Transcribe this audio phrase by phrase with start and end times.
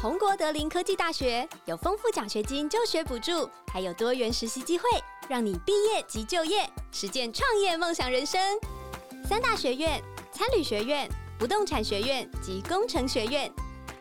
[0.00, 4.84] 红国德林科技大学有丰富奖学金、就学补助，还有多元实习机会，
[5.28, 8.40] 让你毕业即就业，实践创业梦想人生。
[9.28, 10.00] 三大学院、
[10.30, 13.52] 参旅学院、不动产学院及工程学院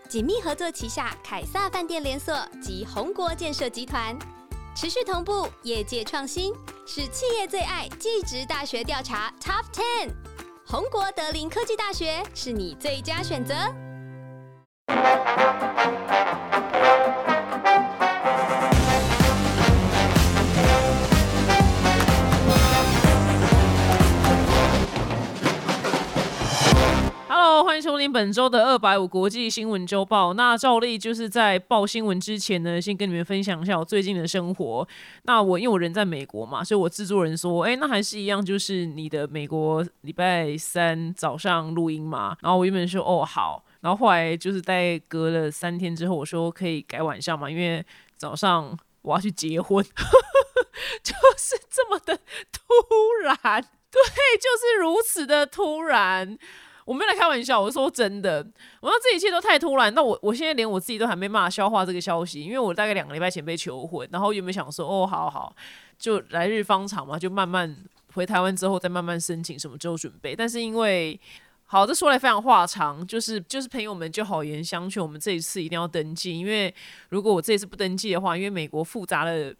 [0.07, 4.15] 紧密合作，旗下凯撒饭店连锁及红国建设集团，
[4.75, 6.53] 持续同步业界创新，
[6.85, 10.11] 是企业最爱技职大学调查 Top Ten。
[10.63, 13.55] 红国德林科技大学是你最佳选择。
[27.27, 30.33] Hello，欢迎收听本周的二百五国际新闻周报。
[30.33, 34.87] 那照例就是在报新闻之前呢，先跟你们分享一下我最近的生活。
[35.23, 42.37] 那我因为我人在美国嘛，所以我制作人说，哎，那还是一样，就是你的美国礼拜三早上录音嘛。
[42.41, 43.63] 然后我原本说，哦，好。
[43.81, 47.85] 然后后来就是在隔了三天之后，我说可以改晚上嘛，因为
[48.15, 49.83] 早上我要去结婚，
[51.03, 52.17] 就是这么的
[52.51, 52.61] 突
[53.23, 56.37] 然，对，就是如此的突然。
[56.85, 58.37] 我没有来开玩笑，我说真的，
[58.79, 59.93] 我说这一切都太突然。
[59.93, 65.53] 那我我现在连我自己都还没办法消化这个消息，因为我大概两个礼拜前被求婚，然后原本想说，哦，好好，
[65.99, 67.75] 就来日方长嘛，就慢慢
[68.13, 70.33] 回台湾之后再慢慢申请什么之后准备。
[70.33, 71.19] 但是因为
[71.67, 76.73] 好，这说来非常话长，就是就是朋友们就好言相劝，我们这一次一定要登记，因为
[77.09, 79.55] 如果我这一次不登记的话，因为美国复杂的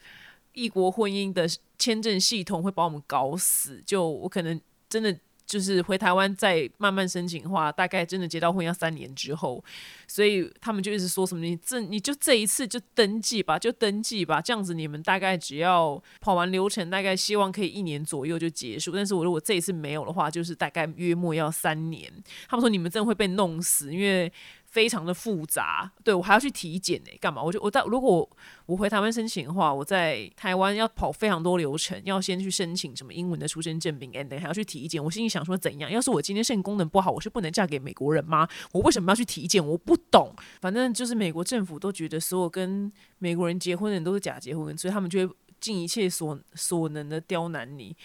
[0.54, 1.48] 异国婚姻的
[1.78, 5.16] 签证系统会把我们搞死，就我可能真的。
[5.48, 9.64] 就是回台湾再慢慢申请的话，大概真的结到婚要三年之后，
[10.08, 18.92] 所以他们就一直说什么你这你就这一次就登记吧，就登记吧，这样子你们大概只要跑完流程，大概希望可以一年左右就结束。
[18.92, 22.12] 但是我如果这一次没有的话，就是大概约莫要三年。
[22.48, 24.32] 他们说你们真的会被弄死，因为。
[24.78, 27.42] 非常的复杂，对我还要去体检呢，干嘛？
[27.42, 28.30] 我就我在如果我
[28.68, 35.04] 我回台湾申请的话，我在台湾要跑非常多流程，要先去申请什么英文的出生证明，and 还要去体检。
[35.04, 35.90] 我心里想说，怎样？
[35.90, 38.48] 要是我今天肾功能不好，我是不能嫁给美国人吗？
[38.72, 39.66] 我为什么要去体检？
[39.66, 40.32] 我不懂。
[40.62, 47.98] 反正就是美国政府都觉得所有跟美国人结婚的人都是假结婚，所以他们就会尽一切所所能的刁难你。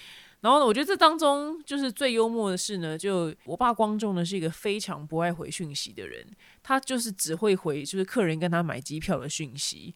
[0.43, 6.27] 然后呢，我觉得这当中就是最幽默的是呢，就我爸光仲呢是一个非常不爱回讯息的人，
[6.63, 9.95] 他就是只会回就是客人跟他买机票的讯息。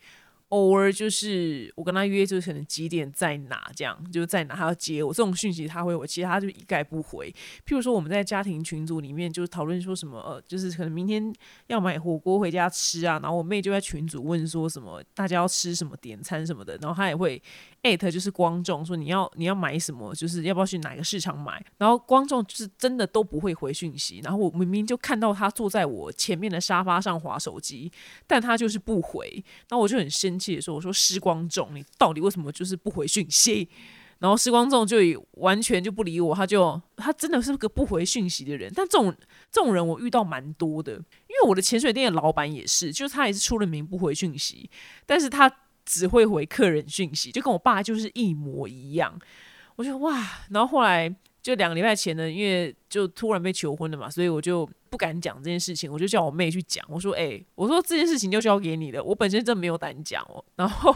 [0.50, 7.28] 偶尔就是我跟他约，就是可能几点在哪这样，就是在哪他要接我这种讯息他会我，其他就一概不回。
[7.66, 11.34] 譬如说我们在家庭群组里面就是讨论说什么，呃，就是可能明天
[11.66, 17.42] 要买火锅回家吃啊，然后我妹就在群组问说什么大家要吃什么点餐什么的，然后他也会
[17.86, 27.90] 艾特就是光众说你要你要买什么，就是要不要去哪个市场买，然后光众就是真的都不会回讯息，然后我明明就看到他坐在我前面的沙发上划手机，
[28.28, 30.36] 但他就是不回，那我就很生。
[30.36, 33.66] 气的时候，我说时光仲，你到底为什么就是不回讯息？
[34.18, 34.96] 然后时光仲就
[35.32, 38.70] 完全就不理我，他就他真的是个不回讯息的人。
[38.74, 39.14] 但这种
[39.50, 44.68] 这种人我遇到蛮多的，因为我的潜水店的老板也是，就是他也是出了名不回讯息，
[45.06, 45.50] 但是他
[45.86, 49.18] 只会回客人讯息，就跟我爸就是一模一样。
[49.76, 51.16] 我觉得哇，然后后来。
[51.42, 56.84] 就两个礼拜前呢，因为就突然被求婚了嘛，所以我就不敢讲这件事情，我就叫我妹去讲。
[56.88, 60.44] 我说：“哎，我说这件事情就交给你了，我本身真没有胆讲哦。
[60.56, 60.92] ”然后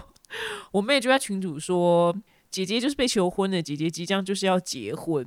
[0.72, 2.12] 我妹就在群主说
[2.50, 5.24] ：“姐姐就是被求婚的，姐姐即将就是要结婚。”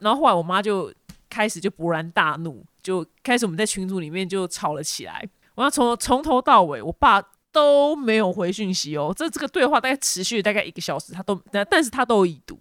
[0.00, 0.92] 然后后来我妈就
[1.30, 5.26] 开始就勃然大怒，就开始我们在群组里面就吵了起来。
[5.54, 7.26] 我要从从头到尾，我爸。
[7.58, 12.56] 都没有回讯息哦，这这个对话大概持续大概一个小时，他都但但是他都已读，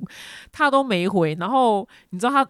[0.51, 1.35] 他都没回。
[1.39, 2.49] 然后你知道他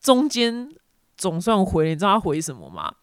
[0.00, 0.70] 中间
[1.16, 2.94] 总算回，你知道他回什么吗？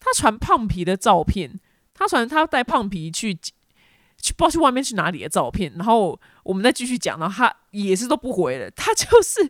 [0.00, 1.60] 他传胖皮的照片，
[1.92, 7.54] 他传他带胖皮去去不知道去外面去哪里的照片，然后我们再继续讲，然后他。
[7.72, 9.40] 也是都不回了，他就是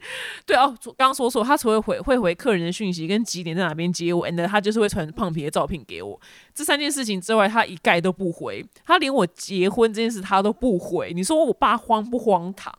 [0.46, 6.20] 对哦，刚刚说错，他除了回会回客人的讯息跟几点在哪边接我，and 他就是会传胖皮的照片给我。
[6.54, 8.64] 这三件事情之外，他一概都不回。
[8.86, 11.12] 他连我结婚这件事他都不回。
[11.12, 12.72] 你说我爸荒不荒唐？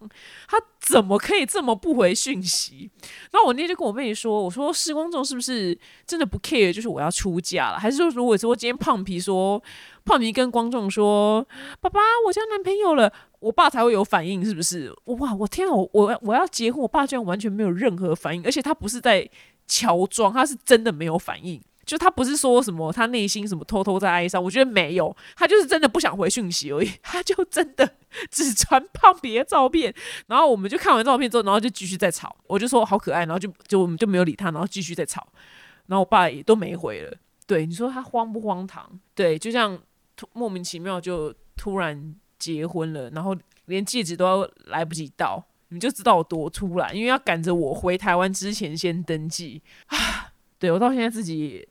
[0.47, 2.89] 他怎么可以这么不回讯息？
[3.33, 5.77] 那我那天就跟我妹说，我说时光中是不是
[6.07, 6.71] 真的不 care？
[6.71, 9.61] 就是我要出嫁了，还是说如果说今天胖皮说
[10.05, 11.45] 胖皮跟光众说，
[11.81, 13.11] 爸爸我交男朋友了。
[13.43, 14.93] 我爸才会有反应，是不是？
[15.05, 15.35] 哇！
[15.35, 15.71] 我天啊！
[15.71, 19.29] 我我我要结婚，我爸居然完全没有任何反应，而且他不是在
[19.67, 21.61] 乔装，他是真的没有反应。
[21.85, 26.89] 就他不是说什么，他内心什么偷偷在哀伤，我觉得没有，他就是真的不想回讯息而已。
[27.01, 27.97] 他就真的
[28.31, 29.93] 只传胖别照片，
[30.27, 32.33] 然后我们就看完照片之后，然后就继续在吵。
[32.47, 35.27] 我就说好可爱，然后就就我们就没有理他，然后继续在吵。
[35.87, 37.13] 然后我爸也都没回了。
[37.45, 38.89] 对，你说他荒不荒唐？
[39.13, 39.77] 对，就像
[40.15, 43.33] 突莫名其妙就突然结婚了，然后
[43.67, 50.33] 连戒指都要来不及到，你就知道我多突然，因为要赶着我回台湾之前先登记啊。
[50.59, 51.65] 对我到现在自己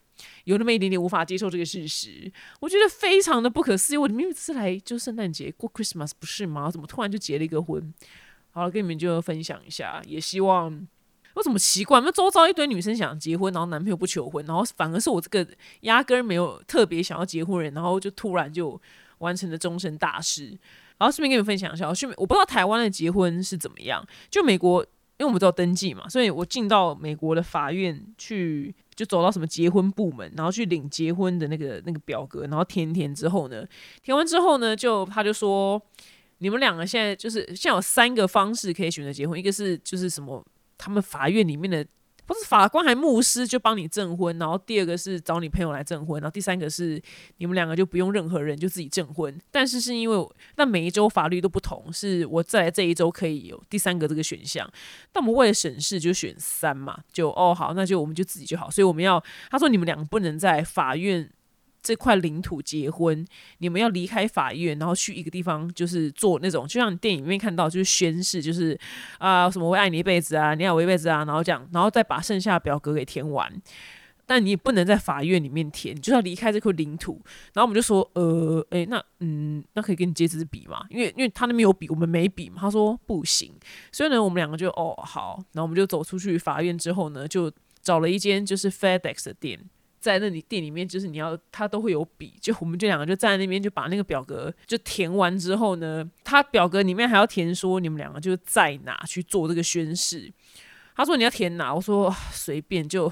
[0.44, 3.98] 有那么一点点无法接受这个事实，我觉得非常的不可思议。
[3.98, 6.70] 我明明是来就圣诞节过 Christmas 不是吗？
[6.70, 7.92] 怎么突然就结了一个婚？
[8.52, 10.88] 好了，跟你们就分享一下，也希望。
[11.34, 11.98] 我怎么奇怪？
[12.02, 15.46] 那周遭一堆女生想结婚，然后男朋友不求婚，然后反而是我这个
[15.80, 18.78] 压根儿没有特别想要结婚人，然后就突然就
[19.22, 20.48] 完成的终身大事。
[20.98, 24.06] 然后顺便跟你们分享一下，我去我不知道台湾的结婚是怎么样。
[24.30, 33.64] 就美国，因为我们都要登记嘛，所以我进到美国的法院去，就走到什么结婚部门，然后去领结婚的那个那个表格，然后填填之后呢，
[34.02, 35.80] 填完之后呢，就他就说，
[36.38, 40.44] 你们两个现在就是现在有三个方式可以选择结婚，一个是就是什么。
[40.78, 41.86] 他们法院里面的
[42.26, 47.02] 不是法官还牧师就帮你证婚，然后第二个是找你朋友来证婚，然后第三个是
[47.38, 49.36] 你们两个就不用任何人就自己证婚。
[49.50, 54.68] 但是是因为那每一周法律都不同，是我在这一周可以有第三个这个选项，
[55.12, 58.70] 但我们为了省事就选三嘛，就哦好，那就我们就自己就好。
[58.70, 61.30] 所以我们要他说你们两个不能在法院。
[61.82, 63.26] 这块领土结婚，
[63.58, 68.78] 你们要离开法院，然后去一个地方，就是做那种，就像电影里面看到，就是宣誓，就是
[69.18, 73.52] 啊什么我爱你一辈子啊，你爱我一辈子啊，然后这样，然后再把剩下表格给填完。
[74.24, 77.20] 但你也不能在法院里面填，你就要离开这块领土。
[77.52, 80.86] 然后我们就说，呃，诶，那嗯，那可以跟你借支笔吗？
[80.88, 82.56] 因为因为他那边有笔，我们没笔嘛。
[82.60, 83.52] 他说不行。
[83.90, 87.52] 所以呢，我们两个就哦好，然后我们就走出去法院之后呢，就
[87.82, 89.58] 找了一间就是 FedEx 的店。
[90.02, 100.32] 在那里店里面，就是你要他都会有笔，就我们这两个就站在那边，就把那个表格就填完之后呢，他表格里面还要填说你们两个就在哪去做这个宣誓。
[100.96, 103.10] 他说你要填哪，我说随便，就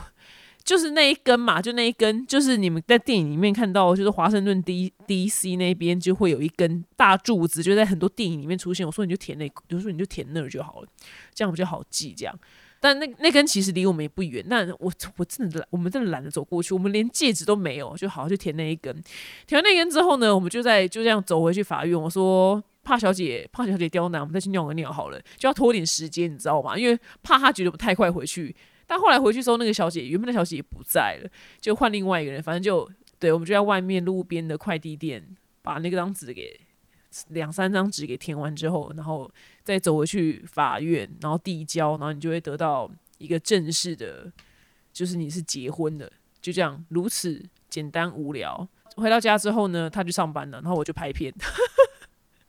[0.64, 8.84] 就是那一根嘛，就那一根，就是你们在电影里面看到，就是华盛顿 D D C 那边就会有一根大柱子，就在很多电影里面出现。
[8.84, 10.88] 我说你就填那，比如说你就填那儿就好了，
[11.32, 12.38] 这样比较好记，这样。
[12.82, 18.90] 但那那根其实离我们也不远，但我我真的我们真的懒得走过去，我们连戒指都没有，就好好去填那一根。
[19.46, 22.00] 填完那根之后呢，我们就在就这样走回去法院。
[22.00, 26.74] 我说怕小姐怕小姐刁难，我们再去尿个尿好了，就要拖点时间，你知道吗？
[26.78, 28.56] 因为怕她觉得不太快回去。
[28.86, 31.30] 但后来回去之后，那个小姐原本的小姐也不在了，
[31.60, 32.42] 就换另外一个人。
[32.42, 35.22] 反正就对，我们就在外面路边的快递店
[35.60, 36.58] 把那个张纸给
[37.28, 39.30] 两三张纸给填完之后，然后。
[39.62, 44.32] 再走回去法院，然后递交，然后你就会得到一个正式的，
[44.92, 46.10] 就是你是结婚的，
[46.40, 48.68] 就这样，如此简单无聊。
[48.96, 51.32] 回到家之后呢，他去上班了，然后我就拍片。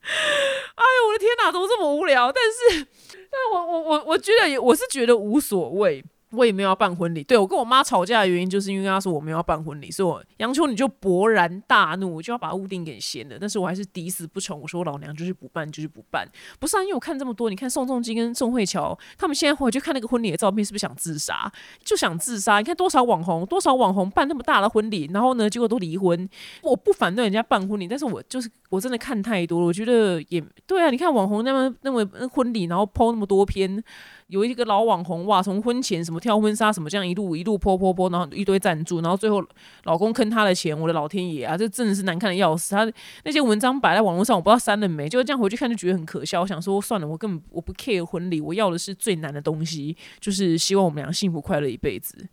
[0.01, 2.31] 哎呦，我的天哪，怎么这么无聊？
[2.31, 2.87] 但是，
[3.29, 6.03] 但我我我我觉得，我是觉得无所谓。
[6.31, 13.37] 我也没有要办婚礼，对我跟我妈吵架的原因，就是因为她说我没有要办婚礼，所以我杨秋你就勃然大怒，我就要把屋顶给掀了。
[13.39, 16.27] 但是我还是抵死不从，我说我老娘就是不办，就是不办。
[16.59, 21.51] 不是啊，因为我看这么多，你看宋仲基跟宋慧乔，他们现在回去看那个婚礼的照片，是不是想自杀？
[21.83, 22.59] 就想自杀。
[22.59, 26.29] 你看多少网红，多少网红办那么大的婚礼，然后呢，结果都离婚。
[26.61, 30.89] 我不反对人家办婚礼，但是我就是我真的看太多了，我觉得也对啊。
[30.89, 33.83] 你看网红那么那么婚礼，然后抛那么多篇。
[34.27, 39.43] 有一个老网红哇，从婚前什么跳婚纱什么这样一路一路泼泼泼，然后一堆赞助，然后最后
[39.83, 42.73] 老公坑她的钱，我的老天爷啊，这真的是难看的要死。
[42.73, 42.89] 他
[43.25, 46.39] 那些文章摆在网络上，我不知道删了没，就这样回去看就觉得很可笑。
[46.39, 52.25] 我想说算了，我根本我不 care 婚礼，我要的是最难的东西，就是希望我们俩幸福快乐一辈子。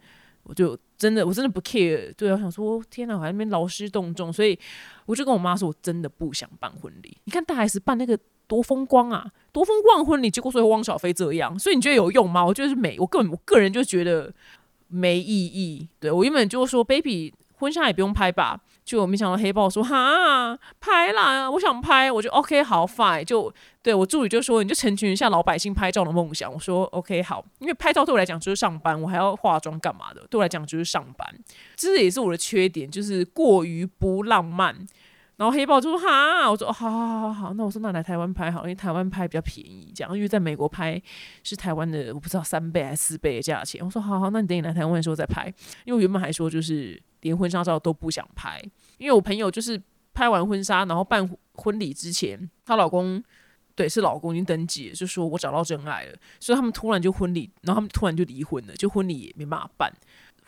[0.49, 4.59] 我就真的我真的不 care，对，我想说天哪，我还那边劳师动众，所以
[5.07, 7.17] 我就跟我妈说，我真的不想办婚礼。
[7.25, 8.19] 你看大 S 办那个。
[8.49, 12.43] 多风光啊，多风光婚礼，结果说汪小菲这样，所以你觉得有用吗？
[12.43, 14.33] 我觉得是没，我根本我个人就觉得
[14.87, 15.87] 没意义。
[16.01, 23.53] 对我原本就说，baby 婚纱也不用拍吧，就我没想到黑豹说哈拍啦，我想拍，我就 OK 好 fine，就
[23.83, 26.51] 对我助理就说你就成全一下老百姓拍照的梦想。
[26.51, 31.29] 我说 OK 好，因为拍照对我来讲就是上班，我还要化妆干嘛的，对我来讲就是上班，
[31.77, 34.75] 这也是我的缺点，就是过于不浪漫。
[35.39, 41.01] 然后黑豹就说：“哈，我说好好好好好，那我说那来台湾拍好，因为台湾拍比较便宜，这样因为在美国拍
[41.45, 43.81] 是台湾的我不知道三倍还是四倍的价钱。
[43.85, 45.47] 我说好好，那你等你来台湾的时候再拍，
[45.85, 48.61] 因为我原本还说就是连婚纱照都不想拍，
[48.99, 49.81] 因为我朋友就是
[50.13, 53.23] 拍完婚纱，然后办婚礼之前，她老公
[53.77, 59.93] 对是老公已经登记，就说我找到真爱了，所以他们突然就婚礼，然后他们突然就离婚了，就婚礼也没办法办，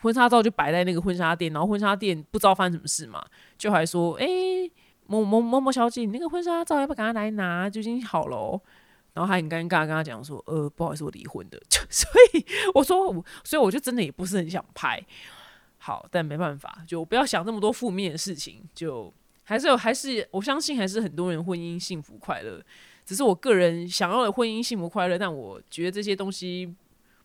[0.01, 3.25] 婚纱照就摆在那个婚纱店，然后婚纱店不知道发生什么事嘛，
[3.57, 4.27] 就还说哎。”
[5.11, 7.69] 某某某某小姐，你那个婚纱照要不要赶快来拿？
[7.69, 8.57] 就已经好了，
[9.13, 11.61] 然后还很尴尬，跟他讲说：“呃，不好意思，我离婚的。
[11.67, 15.05] ”就所以我说我，所以我就真的也不是很想拍。
[15.79, 19.13] 好，但没办法，就不要想那么多负面的事情，就
[19.43, 22.63] 还是有，还是我相信还是很多人婚姻幸福快乐，
[23.05, 26.73] 只是我个人想要的婚姻幸福快乐，但我觉得这些东西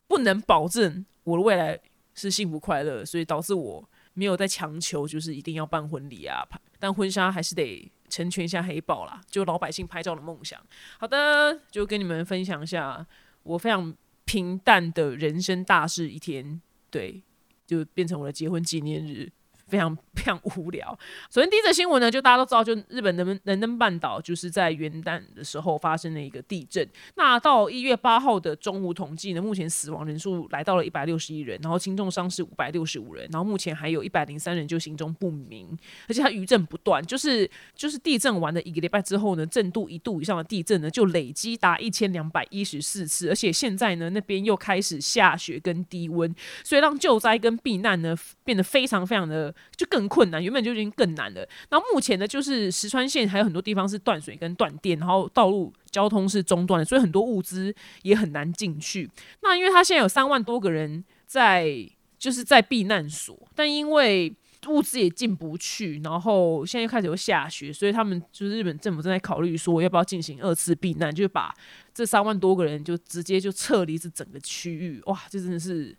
[0.09, 1.79] 不能保证我的未来
[2.15, 6.43] 是幸福快乐，所以导致我没有在强求，就是一定要办婚礼啊，
[6.79, 10.59] 但婚纱还是得成全一下黑豹啦，就老百姓拍照的梦想。
[10.99, 13.07] 好的，就跟你们分享一下
[13.43, 13.95] 我非常
[14.25, 17.23] 平淡的人生大事一天，对，
[17.67, 19.31] 就变成我的结婚纪念日。
[19.69, 20.99] 非常 非常无聊。
[21.31, 26.89] 首先，第一则新闻呢，就大家都知道，就日本能能登半岛就是在元旦的时候发生了一个地震。
[27.17, 35.77] 那到一月八号的中午统计呢，目前死亡人数来到了一百六十一人，然后轻重伤是五百六十五人，然后目前还有一百零三人就行踪不明，
[36.09, 49.55] 而且它余震不断，就是就是地震完的一个礼拜之后呢，震度一度以上的地震呢就累积达一千两百一十四次，而且现在呢那边又开始下雪跟低温，所以让救灾跟避难呢变得非常非常的。
[49.77, 51.47] 就更困难，原本就已经更难了。
[51.71, 59.11] 那目前呢，就是石川县还有很多地方是断水跟断电，然后道路交通是中断的，所以很多物资也很难进去。
[59.43, 64.35] 那因为他现在有三万多个人在，就是在避难所，但因为
[64.69, 71.55] 物资也进不去，然后现在又开始又下雪，所以他们就是日本政府正在考虑说要不要进行二次避难，就把
[71.95, 75.01] 这三万多个人就直接就撤离这整个区域。
[75.07, 75.97] 哇，这真的是。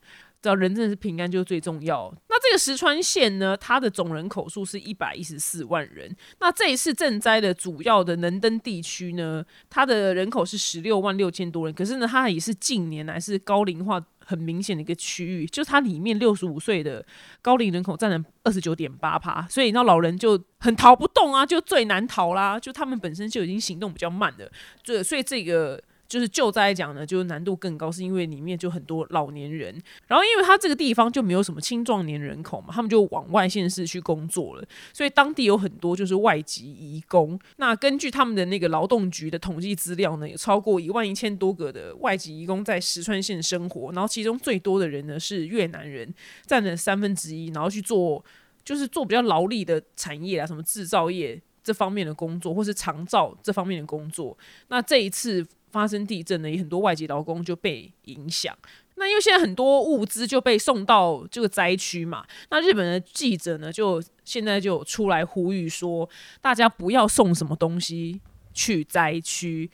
[0.47, 2.13] 要人真的是平安，就是最重要。
[2.29, 6.15] 那这个石川县呢，它的总人口数是一百一十四万人。
[6.39, 11.73] 那这一次赈灾的主要的能登地区呢，它的人口是十六万六千多人。
[11.73, 17.05] 可是呢，它也是近年来是高龄化很明显的一个区域，就它里面六十五岁的
[17.41, 19.47] 高龄人口占了二十九点八趴。
[19.49, 22.59] 所以那老人就很逃不动啊，就最难逃啦。
[22.59, 24.51] 就他们本身就已经行动比较慢的，
[24.83, 25.81] 这所以这个。
[26.07, 29.73] 就是救灾来讲呢，就是难度更高，是因为里面就很多老年人，
[30.07, 37.37] 然后因为他这个地方就没有什么青壮年人口嘛，他们就往外县市去工作了，所以当地有很多就是外籍移工。
[37.57, 46.13] 那根据他们的那个劳动局的统计资料呢，有超过一万一千多个的外籍移工在石川县生活，然后其中最多的人呢是越南人，
[46.45, 48.23] 占了三分之一，然后去做
[48.63, 54.37] 就是做比较劳力的产业啊，什么制造业这方面的工作，或是长照这方面的工作。
[54.69, 55.45] 那这一次。
[55.77, 58.57] 发生地震呢，也很多外籍劳工就被影响。
[58.95, 66.09] 那因为现在很多物资就被送到这个灾区嘛，那日本的记者呢，就现在就出来呼吁说，
[66.41, 68.19] 大家不要送什么东西
[68.55, 69.69] 去灾区。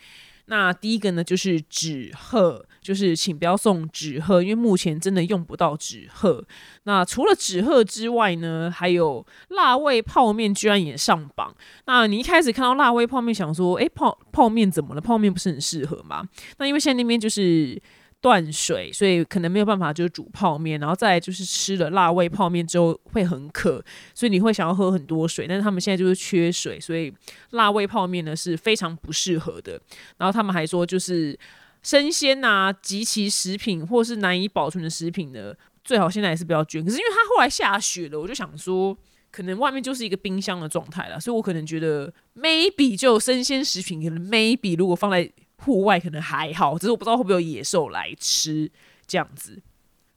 [0.54, 6.46] 那第一个呢，就是纸鹤，就是请不要送纸鹤，因为目前真的用不到纸鹤。
[6.84, 11.56] 那除了纸鹤之外呢，还有辣味泡面居然也上榜。
[11.88, 15.02] 那你一开始看到辣味泡面，想说，诶，泡泡面怎么了？
[15.02, 16.24] 泡面不是很适合吗？
[16.60, 17.82] 那因为现在那边就是。
[18.24, 23.84] 断水，所以可能没有办法就是煮泡面，然后再就是吃了辣味泡面之后会很渴，
[24.16, 25.46] 所以你会想要喝很多水。
[25.46, 27.14] 但是他们现在就是缺水，所以
[27.50, 29.74] 辣味泡面呢是非常不适合的。
[30.16, 31.38] 然后他们还说，就是
[31.82, 35.54] 生鲜啊、极其食品或是难以保存的食品呢，
[35.84, 36.82] 最好现在也是不要捐。
[36.82, 38.98] 可是因为它后来下雪了，我就想说，
[39.32, 45.30] 可能外面就是一个冰箱的状态了，所以我可能觉得 maybe 就生鲜食品，可能 maybe 如果放在。
[45.66, 48.70] 户外可能还好，只是我不知道会不会有野兽来吃
[49.08, 49.62] 这样子。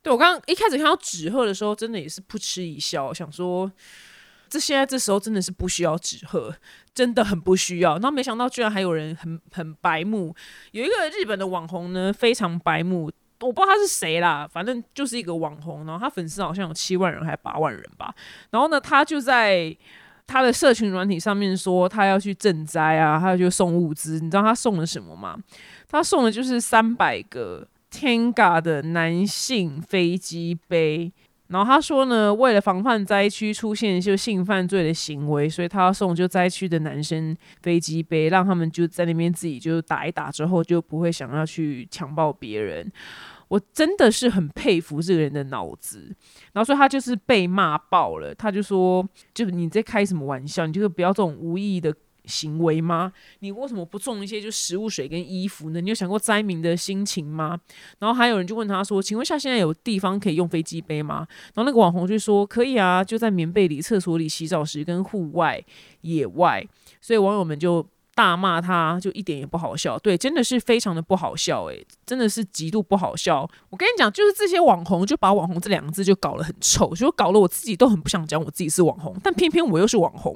[0.03, 3.71] 对我刚刚一开始看到纸鹤的时候，真的也是扑哧一笑，想说
[4.49, 6.55] 这现在这时候真的是不需要纸鹤，
[6.95, 7.95] 真的很不需要。
[7.95, 10.35] 然后没想到居然还有人很很白目，
[10.73, 13.11] 有一个日本的网红呢，非常白目，
[13.41, 18.15] 我不知道他是谁啦，反正就是一个网红，然后他粉丝好像有七万人还是八万人吧。
[18.50, 19.76] 然后呢，他就在。
[20.26, 24.21] 他的社群软体上面说他要去赈灾啊，他要去送物资。
[24.21, 25.38] 你知道他送了什么吗？
[25.88, 31.12] 他送的就是三百个 Tenga 的男性飞机杯。
[31.49, 42.90] 然后他说呢，为了防范灾区出现就性犯罪的行为，所以他要送就灾区的男生飞机杯，让他们就在那边自己就打一打之后，就不会想要去强暴别人。
[43.49, 46.15] 我真的是很佩服这个人的脑子，
[46.53, 50.67] 然后所以他就是被骂爆了，他就说，就你在开什么玩笑？
[50.67, 53.12] 你就是不要这种无意义的行为吗？
[53.38, 55.81] 你为什么不种一些就食物、水跟衣服呢？
[55.81, 57.57] 你有想过灾民的心情吗？
[58.00, 61.26] 然后还有人就问他说，请问下现在有地方可以用飞机杯吗？
[61.55, 65.65] 然后那个网红就说可以啊，就在棉被里、厕所里洗澡时跟户外、
[66.00, 66.67] 野外，
[67.00, 67.87] 所以网友们就。
[68.17, 69.99] 大骂他，就一点也不好笑。
[69.99, 73.47] 对，真的是非常的不好笑，诶，真的是极度不好笑。
[73.69, 80.35] 我跟你讲，就是这些网红就把网红这两个字就搞得很臭，就搞得我自己都很不想讲我自己是网红，但偏偏我又是网红，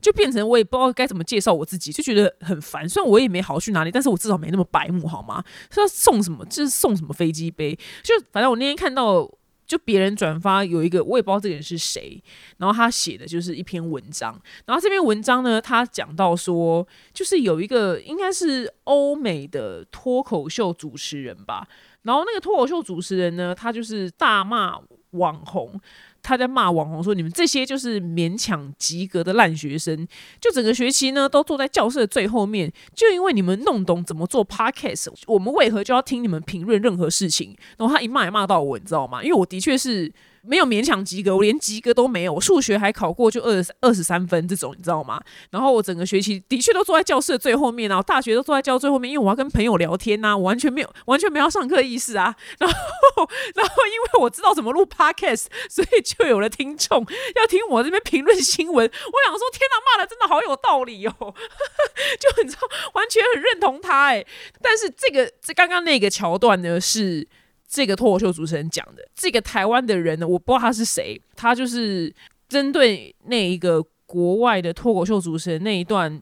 [0.00, 2.88] 就变成我也不知道该怎么介绍我自己，就觉得很烦。
[2.88, 5.44] 虽然我也没好去哪里，但是我至少没那么白目，好吗？
[5.70, 9.30] 说送什么就是送什么飞机杯，就反正我那天看到。
[9.68, 12.20] 就别人转发有一个我也不知道这个人是谁，
[12.56, 21.68] 然后他写的就是一篇文章，然后这篇文章呢，他讲到说，就是有一个应该是欧美的脱口秀主持人吧，
[22.02, 25.78] 然后那个脱口秀主持人呢，他就是大骂网红。
[26.22, 30.06] 他在骂网红说：“你们这些就是勉强及格的烂学生，
[30.40, 39.22] 就整个学期呢都坐在教室的最后面，就因为你们弄懂怎么做 podcast，我们为何就要听你们评论任何事情？”然后他一骂也骂到我，你知道吗？
[39.22, 40.12] 因为我的确是。
[40.48, 42.32] 没有勉强及格，我连及格都没有。
[42.32, 45.20] 我数学还考过，就二二十三分这种，你知道吗？
[45.50, 52.34] 然后我整个学期的确都坐在教室的最后面啊，大学都坐在教室最后面，因为我要跟朋友聊天呐，我完全没有完全没有上课意识啊。
[52.58, 58.86] 然后，然后因为我知道怎么录 podcast，所以就有了听众要听我这边评论新闻。
[58.86, 61.12] 我想说，天哪，骂的真的好有道理哦，
[62.18, 62.62] 就你知道，
[62.94, 64.24] 完全很认同他哎。
[64.62, 67.28] 但是这个这刚刚那个桥段呢是。
[67.68, 72.10] 这个脱口秀主持人讲的，这个台湾的人呢，我不知道他是谁，他就是
[72.48, 76.18] 针对那一个国外的脱口秀主持人那一段，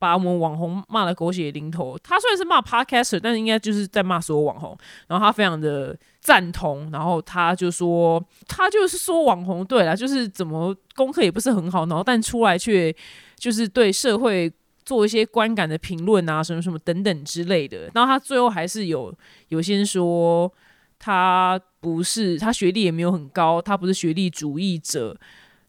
[0.00, 1.96] 把我们网红骂的狗血淋头。
[2.02, 4.76] 他虽然是骂 podcaster，但是应该就是在骂所有网红。
[5.06, 12.92] 然后他非常的赞同，然后他就说，他就是说网红对了，就是怎么功课也不是很好，然后但出来却
[13.36, 14.52] 就是对社会
[14.84, 17.88] 做一些观感的评论啊，什么什么等等之类的。
[17.94, 19.14] 然后他最后还是有
[19.50, 20.52] 有些说。
[20.98, 25.16] 他不是，他学历也没有很高，他不是学历主义者，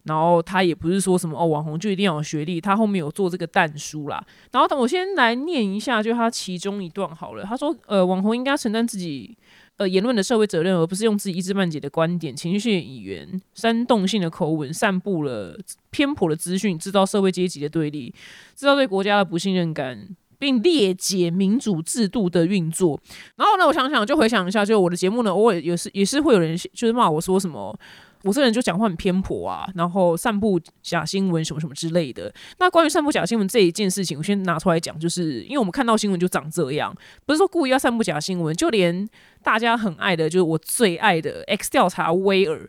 [0.04, 4.24] 然后他也不是说什么哦，网红就一定要有学历，他后面有做这个淡书啦。
[4.50, 7.44] 然后等我先来念一下，就他其中一段好了。
[7.44, 9.36] 他说，呃，网红应该承担自己
[9.76, 15.56] 呃言论的社会责任，而不是用自己一知半解的观点、情绪性语言、煽动性的口吻，散布了
[15.90, 18.10] 偏颇的资讯，制造社会阶级的对立，
[18.56, 20.08] 制造对国家的不信任感。
[20.40, 22.98] 并列解民主制度的运作。
[23.36, 27.78] 然后呢，我想想，就回想一下，就我的节目呢，偶尔也是也是会有人就是骂我说什么，
[28.22, 32.32] 我这个人就讲话很偏颇啊，然后散布假新闻什么什么之类的。
[32.58, 36.94] 那关于散布假新闻这一件事情，我先拿出来讲，就是因为我们看到新闻就长这样，
[37.26, 39.08] 不是说故意要散布假新闻，就连
[39.42, 42.68] 大家很爱的，就是我最爱的 X 调查威尔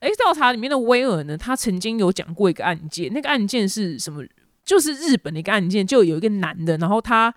[0.00, 4.24] ，X 调查里面的威尔呢，他曾经有讲过一个案件，那个案件是什么？
[4.64, 7.34] 就是日本的一个案件，就有一个男的，然后他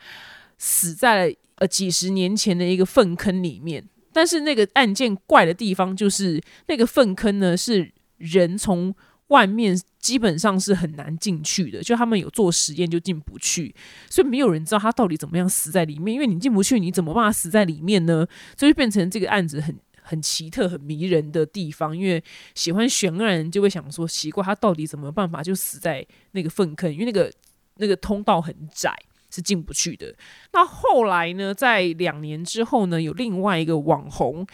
[0.58, 3.84] 死在了呃几十年前的一个粪坑里面。
[4.14, 8.96] 但是那个案件怪的地方，就是那个粪坑呢是人从
[9.28, 13.76] 外面基本上是很难进去的，就他们有做实验就进不去，
[14.10, 16.14] 所以没有人知道他到底怎么样死在里面。
[16.14, 18.26] 因为你进不去，你怎么办法死在里面呢？
[18.58, 19.76] 所以变成这个案子很。
[20.08, 26.94] 很奇特、很迷人的地方，因为喜欢悬案人就会想说，奇怪，他到底怎么办法就死在那个粪坑？
[26.94, 27.32] 因为那个
[27.78, 28.96] 那个通道很窄，
[29.32, 30.14] 是进不去的。
[30.54, 34.46] 那后来呢，在两年之后呢，有另外一个网红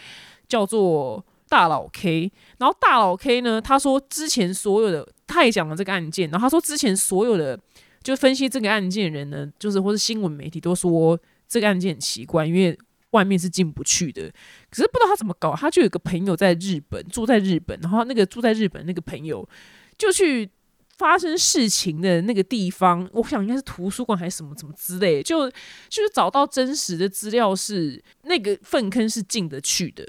[0.48, 7.60] 叫做大佬 K，然后大佬 K 呢，他说之前所有的他也讲了这个案件，然后他说之前所有的
[8.02, 12.78] 就分析这个案件的人呢，就是或是新闻媒体都说这个案件很奇怪，因为。
[13.12, 14.30] 外面是进不去的，
[14.70, 19.48] 可是不知道他怎么搞，他就有个朋友在日本住在日本，然后那个住在日本那个朋友
[19.96, 20.50] 就去
[20.98, 25.50] 发生事情的那个地方，我想应该是图书馆还是什么什么之类，就
[25.88, 30.06] 就是找到真实的资料是那个粪坑是进得去的，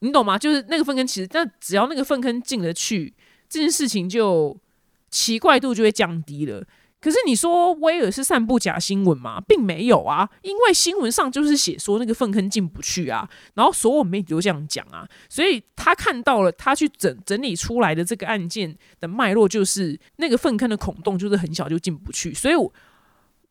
[0.00, 0.38] 你懂吗？
[0.38, 3.14] 就是那个粪坑其实，但只要那个粪坑进得去，
[3.48, 4.56] 这件事情就
[5.10, 6.64] 奇怪度就会降低了。
[6.98, 9.40] 可是你说威尔是散布假新闻吗？
[9.46, 22.54] 并没有啊，因为新闻上就是写说那个粪坑进不去啊，然后所有媒体都这样讲啊，所以他看到了，他去整整理出来的这个案件的脉络，就是那个粪坑的孔洞就是很小就进不去，所以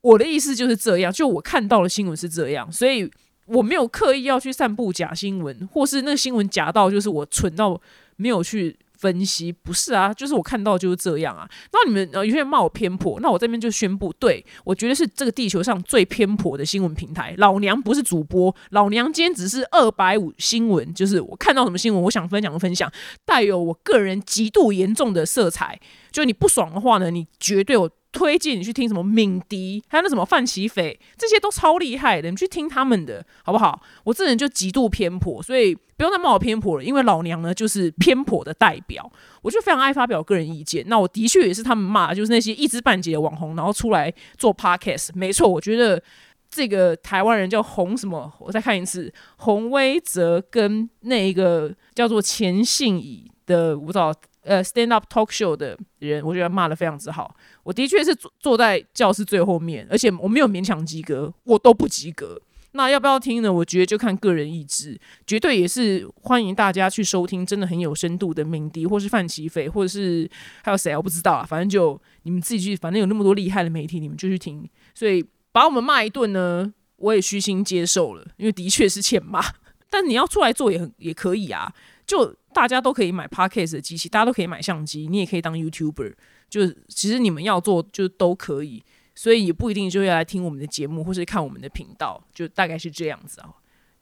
[0.02, 3.10] 我的意思就是这样，就我看到的新闻是这样，所以
[3.46, 7.80] 我没有刻意要去散布假新闻，或是那个新闻假到就是我蠢到
[8.18, 8.78] 没有去。
[9.06, 11.48] 分析不是啊，就是我看到就是这样啊。
[11.72, 17.36] 那你们呃有些人骂我偏颇，那我这边就宣布，对我觉得是这个地球上最偏颇的新闻平台。
[17.38, 22.92] 老娘不是主播，老娘今天只是二百五新闻，就是我看到什么新闻，我想分享就分享，
[23.24, 25.80] 带有我个人极度严重的色彩。
[26.12, 27.88] 就你不爽的话呢，你绝对有。
[28.16, 33.82] 推荐你去听什么敏迪，还有那什么范奇斐，这些都超厉害的，你去听他们的好不好？
[34.06, 40.86] 我这人就极度偏颇，所以不用再骂我偏颇了，因为老娘呢就是偏颇的代表，我就非常爱发表个人意见。
[40.88, 45.10] 那我的确也是他们骂，就是那些一知半解的网红，然后出来做 podcast。
[45.14, 46.02] 没错，我觉得
[46.50, 54.14] 这个台湾人叫洪什么，我再看一次，洪威泽跟那一个叫做钱信乙的舞蹈。
[54.46, 57.36] 呃，stand up talk show 的人，我觉得骂的非常之好。
[57.64, 62.40] 我的确是坐坐在教室最后面，而且我没有勉强及格，我都不及格。
[62.74, 63.52] 那要不要听呢？
[63.52, 70.30] 我觉得就看个人意志，绝对也是欢迎大家去收听真的很有深度的敏迪，或是范奇斐，或者是
[70.62, 74.70] 还有谁我不知道啊，反正就你们自己去，反正有那么多厉害的媒体，你们就去听。
[74.94, 79.42] 所以把我们骂一顿呢，我也虚心接受了，因为的确是欠骂。
[79.90, 81.74] 但你要出来做也很也可以啊，
[82.06, 86.14] 就大家都可以买 Parkes 的机器，大家都可以买相机，你也可以当 YouTuber，
[86.50, 88.82] 就其实你们要做就都可以。
[89.14, 93.50] 所以也不一定就要来听我们的节目，或是看我们的频道，就大概是这样子啊。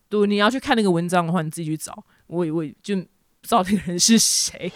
[0.08, 2.06] 对，你要去看那个文章的话，你自己去找。
[2.28, 3.02] 我我就不
[3.42, 4.72] 知道那个人是谁。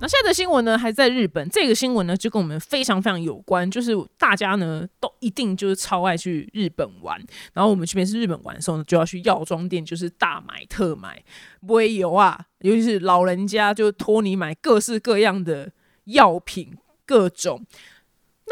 [0.00, 1.46] 那现在的新闻呢，还在日本。
[1.50, 7.22] 这个新闻呢，就跟我们非常非常有关，就是大家呢都一定就是超爱去日本玩。
[7.52, 11.22] 然后我们去面试日本玩的时候呢，就要去药妆店，就是大买特买，
[11.66, 12.46] 不会有啊。
[12.60, 15.70] 尤其是老人家，就托你买各式各样的
[16.04, 17.66] 药品，各种。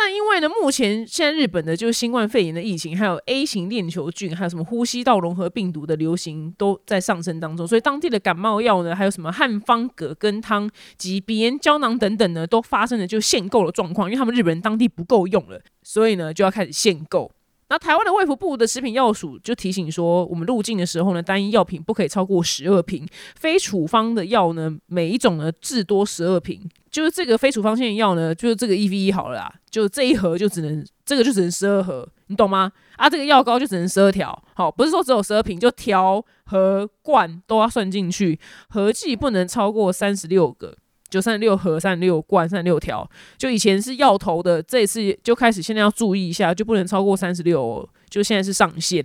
[0.00, 17.32] 那因为呢，目前现在日本的就是新冠肺炎的疫情，还有 A 型链球菌，还有什么呼吸道融合病毒的流行都在上升当中，所以当地的感冒药呢，还有什么汉方葛根汤及鼻炎胶囊等等呢，都发生了就限购的状况，因为他们日本人当地不够用了，所以呢就要开始限购。
[17.70, 26.62] 那台湾的卫福部的食品药署就提醒说，我们入境的时候呢，单一药品不可以超过十二瓶，非处方的药呢，每一种呢至多十二瓶。
[26.90, 32.72] 就是这个非处方性药呢，就是这个 E V E 好了啦，就这一盒就只能这个就只能十二盒，你懂吗？
[32.96, 40.76] 啊，这个药膏就只能十二条，好，不是说只有十二瓶，就条和罐都要算进去，合计不能超过三十六个。
[41.10, 49.02] 就三十六盒、三十六罐、三十六条，就以前是药头的，这一次就开始，现在要注意一下，就不能超过三十六，就现在是上限。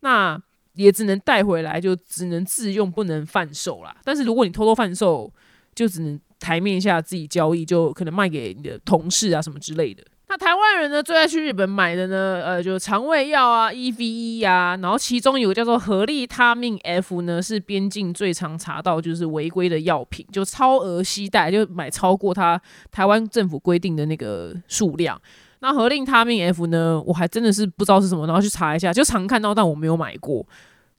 [0.00, 0.36] 那
[0.72, 3.96] 也只能带回来，就只能自用，不能贩售啦。
[4.02, 5.32] 但是如果你偷偷贩售，
[5.74, 10.02] 就只能台面下自己交易，就可能卖给你的同事啊什么之类的。
[10.26, 22.60] 那台湾人呢最爱去日本买的呢，呃，就肠胃药啊，E V E 啊，然后其中有个叫做合利他命 F 呢，是边境最常查到就是违规的药品，就超额携带，就买超过他
[22.90, 25.20] 台湾政府规定的那个数量。
[25.60, 30.44] 那合利他命 F 呢，我还真的是不知道是什么，然后去查一下，就常看到，但我没有买过。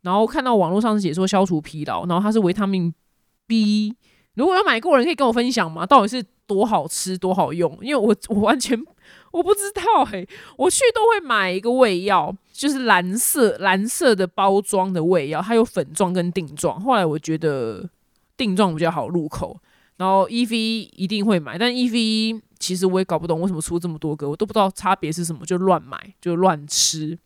[0.02, 2.94] 然后看到网络上是解说消除疲劳，然后它是维他命
[3.48, 3.96] B，
[4.36, 5.86] 如果有买过人可以跟我分享吗？
[5.86, 7.78] 到底是多好吃多好用？
[7.82, 8.82] 因为我我完全。
[9.32, 10.26] 我不知道嘿，
[10.58, 16.80] 我去都会买一个胃药，就是蓝色蓝色的包装的胃药，它有粉状跟定状。
[16.80, 17.90] 后来我觉得
[18.38, 19.58] 定状比较好入口，
[19.98, 27.20] 然后 E V 一定会买，但 E V 其实我也搞不懂为什么出这么多个，我都不知道差别是什么，就乱买就乱吃。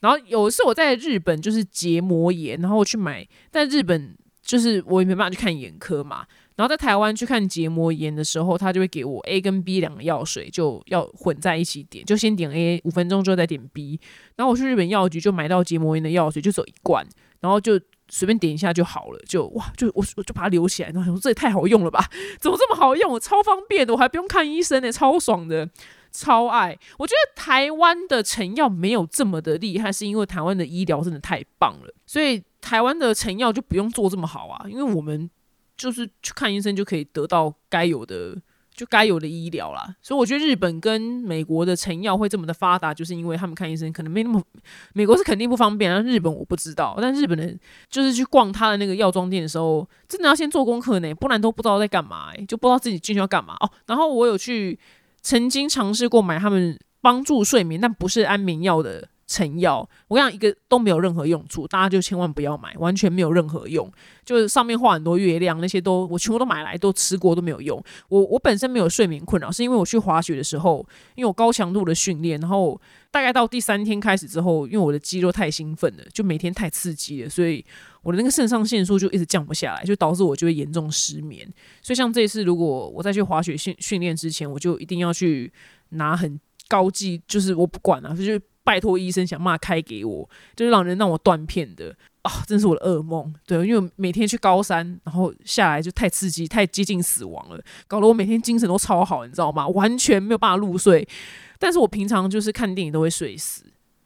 [0.00, 4.14] 然后有一次我在日本就是结膜炎，然后我去买，但日本
[4.50, 6.26] 就是我也没办法去看眼科嘛。
[6.56, 14.00] 然后在台湾去看结膜炎的时候，他就会给我 A 跟 B 两个药水，就要混在一起点，就先点 A 五分钟之后再点 B。
[14.34, 17.06] 然后我去日本药局就买到结膜炎的药水，就走一罐，
[17.38, 22.04] 然后就随便点一下就好了，就哇，就我我就把它留起来，然后想说这也太好用了吧，
[22.40, 25.70] 怎么这么好用，我超方便的，我还不用看医生呢，超爽的，
[26.10, 26.76] 超爱。
[26.98, 35.30] 我觉得台湾的成药没有这么的厉害，是因为台湾的医疗真的太棒了，所以台湾的成药就不用做这么好啊，因为我们。
[35.76, 38.36] 就是去看医生就可以得到该有的，
[38.74, 39.96] 就该有的医疗啦。
[40.02, 44.42] 所以我觉得日本跟美国的成药会这么的发达，就是因为他们看医生可能没那么，
[44.92, 46.98] 美国是肯定不方便，然后日本我不知道。
[47.00, 53.70] 但日本人就是去逛他的那个药妆店的时候，真的要先做功课呢，不然都不知道在干嘛，就不知道自己进去要干嘛哦。
[53.86, 54.78] 然后我有去
[55.22, 59.08] 曾经尝试过买他们帮助睡眠，但不是安眠药的。
[59.30, 63.88] 成药，我跟你讲，一个都没有任何用处，大家就千万不要买，完全没有任何用。
[64.24, 67.80] 就是上面画很多月亮，那些都我全部都买来都吃过，都没有用。
[68.08, 72.80] 我我本身没有睡眠困扰，是因为我去滑雪的时候，因为我高强度的训练，然后
[73.12, 77.64] 大概到第三天开始之后，因为我的肌肉太兴奋了，就每天太刺激了，所以
[78.02, 81.48] 我的那个肾上腺素就一直降不下来，就导致我就会严重失眠。
[81.80, 85.52] 所以像这次，如果我再去滑雪训训练之前，我就一定要去
[85.90, 88.42] 拿很高剂，就是我不管了，就是。
[88.70, 93.34] 拜托医生想骂开给我，就是让人让我断片的啊，真是我的噩梦。
[93.44, 99.66] 对，因为每天去高山，然后下来就太刺激，太接近死亡了，搞得我每天精神都超好，你知道吗？
[99.66, 101.04] 完全没有办法入睡。
[101.58, 103.64] 但是我平常就是看电影都会睡死，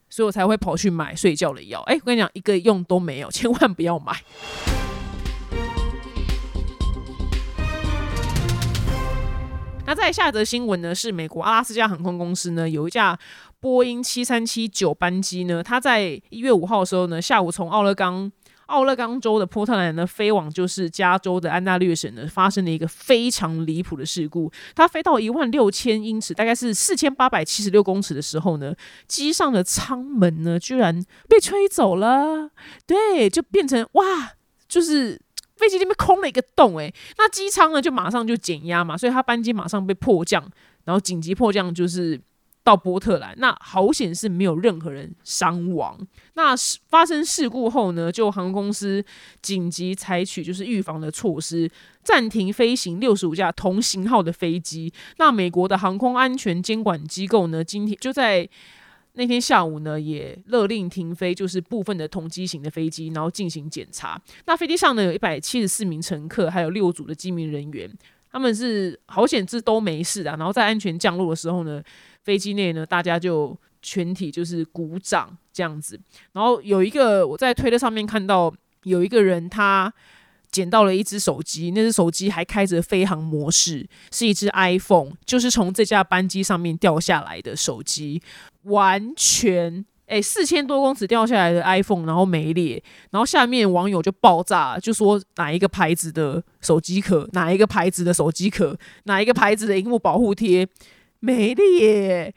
[0.09, 1.83] 所以我才会跑去买睡觉的药。
[1.83, 4.17] 哎，我跟你讲，一个用都没有，千万不要买。
[9.87, 13.19] 那在下则新闻呢，是美国阿拉斯加航空公司呢有一架。
[13.65, 18.31] 波音七三七九班机呢，它在一月五号的时候呢，下午从奥勒冈
[18.67, 24.53] 奥勒冈州的波特兰呢，飞往就是加州的安大略省呢，发生了一个非常离谱的事故。
[24.75, 28.75] 它飞到一万六千英尺，大概是四千八百七十六公尺的时候呢，
[29.09, 32.51] 机上的舱门呢，居然被吹走了。
[32.87, 34.33] 对，就变成哇，
[34.69, 35.19] 就是
[35.57, 40.47] 飞机那边空了一个洞，诶，那机舱呢就马上就减压嘛，所以它班机马上被迫降，
[40.85, 42.21] 然后紧急迫降就是。
[42.65, 45.99] 到波特兰，那好险是没有任何人伤亡。
[46.33, 46.55] 那
[46.89, 49.05] 发生事故后呢，就航空公司
[49.43, 51.71] 紧急采取就是预防的措施，
[52.03, 54.91] 暂停飞行六十五架同型号的飞机。
[55.19, 58.49] 那美国的航空安全监管机构呢，今天就在
[59.13, 64.19] 那天下午呢，也勒令停飞，就是部分的同机型的飞机，然后进行检查。
[64.47, 67.93] 那飞机上呢，有一百七十四名乘客，还有六组的机民人员，
[68.33, 70.31] 他们是好险是都没事的。
[70.31, 71.83] 然后在安全降落的时候呢。
[72.25, 76.01] 飞机内呢，大家就全体就是鼓掌这样子。
[76.33, 79.93] 然后有一个我在推特上面看到有一个人，他
[80.51, 88.23] 捡到了一只手机，那只手机还开着飞行模式，是一只 iPhone，就是从这架班机上面掉下来的手机，
[88.63, 100.69] 完全诶四千多公尺掉下来的 iPhone，然后没裂，然后下面网友就爆炸，就说哪一个牌子的手机壳，哪一个牌子的手机壳，哪一个牌子的荧幕保护贴。
[101.25, 102.35] 没耶，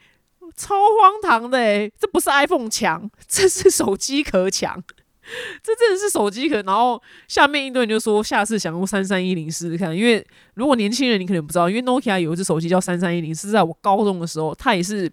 [0.55, 4.81] 超荒唐的诶，这不是 iPhone 强， 这是手机壳强，
[5.61, 6.61] 这真的是手机壳。
[6.61, 15.11] 然后下面一堆人就说，下次想用三三一零试试看，因为如果年轻人你可能不知道，因为 Nokia 有一只手机叫三三一零，是在我高中的时候，它也是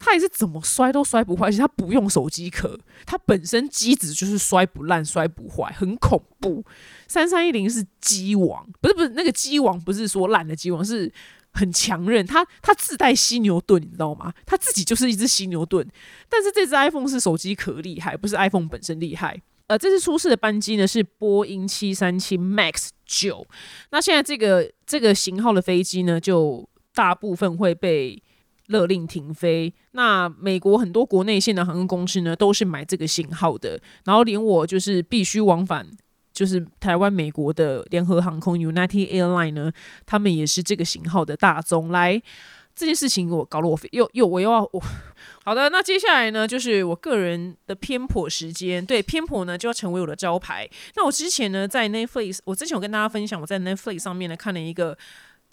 [0.00, 6.64] 它也是怎么摔都摔不坏，而且它不用手机壳，它本身机子就是摔不烂、摔不坏，很恐怖。
[7.06, 11.12] 三三一零是机王，不是不是那个机王，不是说烂的机王是。
[11.56, 14.32] 很强韧，它它自带犀牛盾，你知道吗？
[14.44, 15.84] 它自己就是一只犀牛盾。
[16.28, 19.40] 但是这只 iPhone 是手机壳厉害，不是 iPhone 本身厉害。
[19.68, 23.44] 呃，这次出事的班机呢是波音七三七 MAX 九。
[23.90, 28.22] 那现在这个这个型号的飞机呢，就大部分会被
[28.66, 29.74] 勒令停飞。
[29.92, 33.80] 那美国很多国内线的航空公司呢，都是买这个型号的。
[34.04, 35.88] 然后连我就是必须往返。
[36.36, 39.72] 就是台湾、美国的联合航空 United Airline 呢，
[40.04, 41.88] 他们也是这个型号的大宗。
[41.88, 42.20] 来，
[42.74, 44.82] 这件事情我搞了，我又又我又要我
[45.46, 45.70] 好的。
[45.70, 48.84] 那接下来呢，就是我个人的偏颇时间。
[48.84, 50.68] 对，偏颇呢就要成为我的招牌。
[50.94, 54.98] 那我之前呢在 Netflix，我之前有跟大家分享，我在 Netflix 上面呢看了一个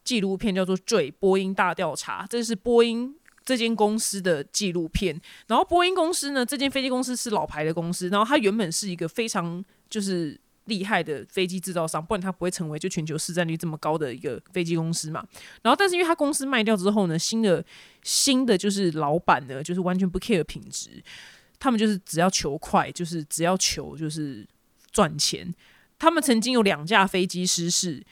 [0.04, 3.16] 纪录片，叫做《坠波音大调查》，这是波音
[3.46, 5.18] 这间公司的纪录片。
[5.48, 10.38] 然后波音公司呢，这间飞机公司是老牌的公司，然后它原本是一个非常就是。
[10.66, 15.22] 厉害的飞机制造商，不然它不会成为就全球市占率这么高的一个飞机公司嘛。
[15.62, 17.64] 然后，但是因为它公司卖掉之后呢，新的
[18.04, 21.04] 新的就是老板呢，就是完全不 care 品质，
[21.60, 24.48] 他们就是只要求快，就是只要求就是
[24.92, 25.54] 赚钱。
[26.00, 28.04] 他们曾经有两架飞机失事，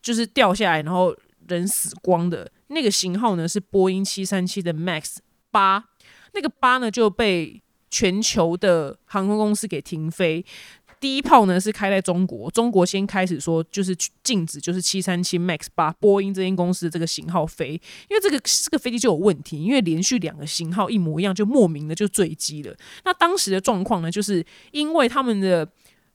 [0.00, 1.16] 就是掉下来然后
[1.48, 5.16] 人死光的那个型号呢，是波音七三七的 MAX
[5.50, 5.88] 八，
[6.34, 10.44] 那个八呢就被全球的航空公司给停飞。
[11.06, 22.76] 第一炮呢是开在中国，中国先开始说就是禁止，就是七三七 MAX 八波音这间公司的这个型号飞，因为这个这个飞机就有问题，因为连续两个型号一模一样，就莫名的就坠机了。
[23.04, 25.64] 那当时的状况呢，就是因为他们的，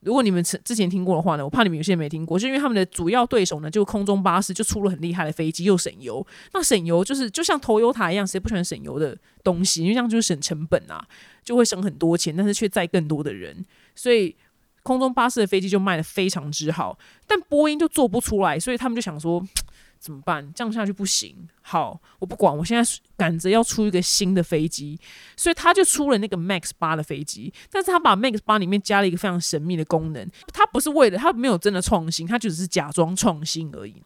[0.01, 6.27] 如果你们之前听过的话呢，我怕你们有些没听过，就因为他们的主要对手呢，就空中巴士就出了很厉害的飞机，又省油。
[6.51, 9.83] 那省油就是就像投油塔一样，谁不喜欢省油的东西？
[9.83, 11.07] 因为这样就是省成本啊，
[11.45, 14.35] 就会省很多钱，但是却载更多的人，所以。
[14.83, 19.43] 空中巴士的飞机就卖的非常之好，但波音就做不出来，所以他们就想说
[19.99, 20.51] 怎么办？
[20.53, 21.35] 降下去不行。
[21.61, 24.99] 好，我不管，我现在赶着要出一个新的飞机，
[25.37, 27.53] 所以他就出了那个 Max 八的飞机。
[27.69, 34.01] 但是他把 Max 八里面加了一个非常神秘的功能，他不是为了，他没有真的创新，他就只是假装创新而已。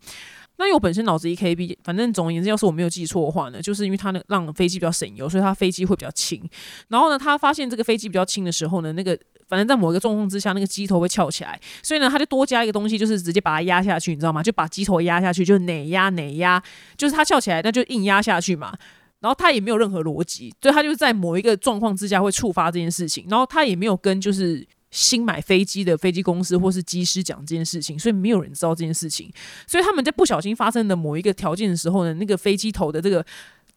[0.58, 6.42] 那因为我本身脑子一 KB，反正总而言之，要是我没有记错的话呢，就是因为它那让飞机比较省油，所以它飞机会比较轻。
[6.88, 14.42] 然后呢，他发现这个飞机比较轻的时候呢，那个反正在某一个状况之下，那个机头会翘起来，所以呢，他就多加一个东西，就是直接把它压下去，你知道吗？
[14.42, 16.62] 就把机头压下去，就哪压哪压，
[16.98, 18.74] 就是它翘起来，那就硬压下去嘛。
[19.20, 23.26] 然后它也没有任何逻辑，所以它就是在某一个状况之下会触发这件事情。
[23.28, 24.66] 然后它也没有跟就是
[24.96, 29.30] 新买飞机的飞机公司或是机师讲这件事情，所以没有人知道这件事情。
[29.68, 33.26] 所以他们在不小心发生的某一个条件的时候呢，那个飞机头的这个。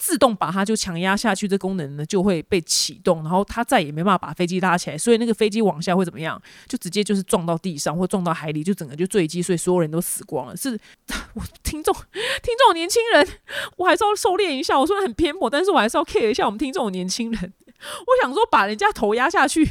[0.00, 6.40] 自动把它就强压下去，这功能呢就会被启动，然后它再也没办法把飞机拉起来，所以那个飞机往下会怎么样？
[6.68, 10.56] 就直接就是撞到地上或撞到海里，就整个就坠机，所以所有人都死光了。
[10.56, 10.78] 是
[11.34, 13.28] 我听众，听众年轻人，
[13.76, 14.78] 我还是要收敛一下。
[14.78, 17.52] 我说的很偏颇，但是我还是要 care 一下我们听众年轻人。
[17.78, 19.64] 我想说，把人家头压下去，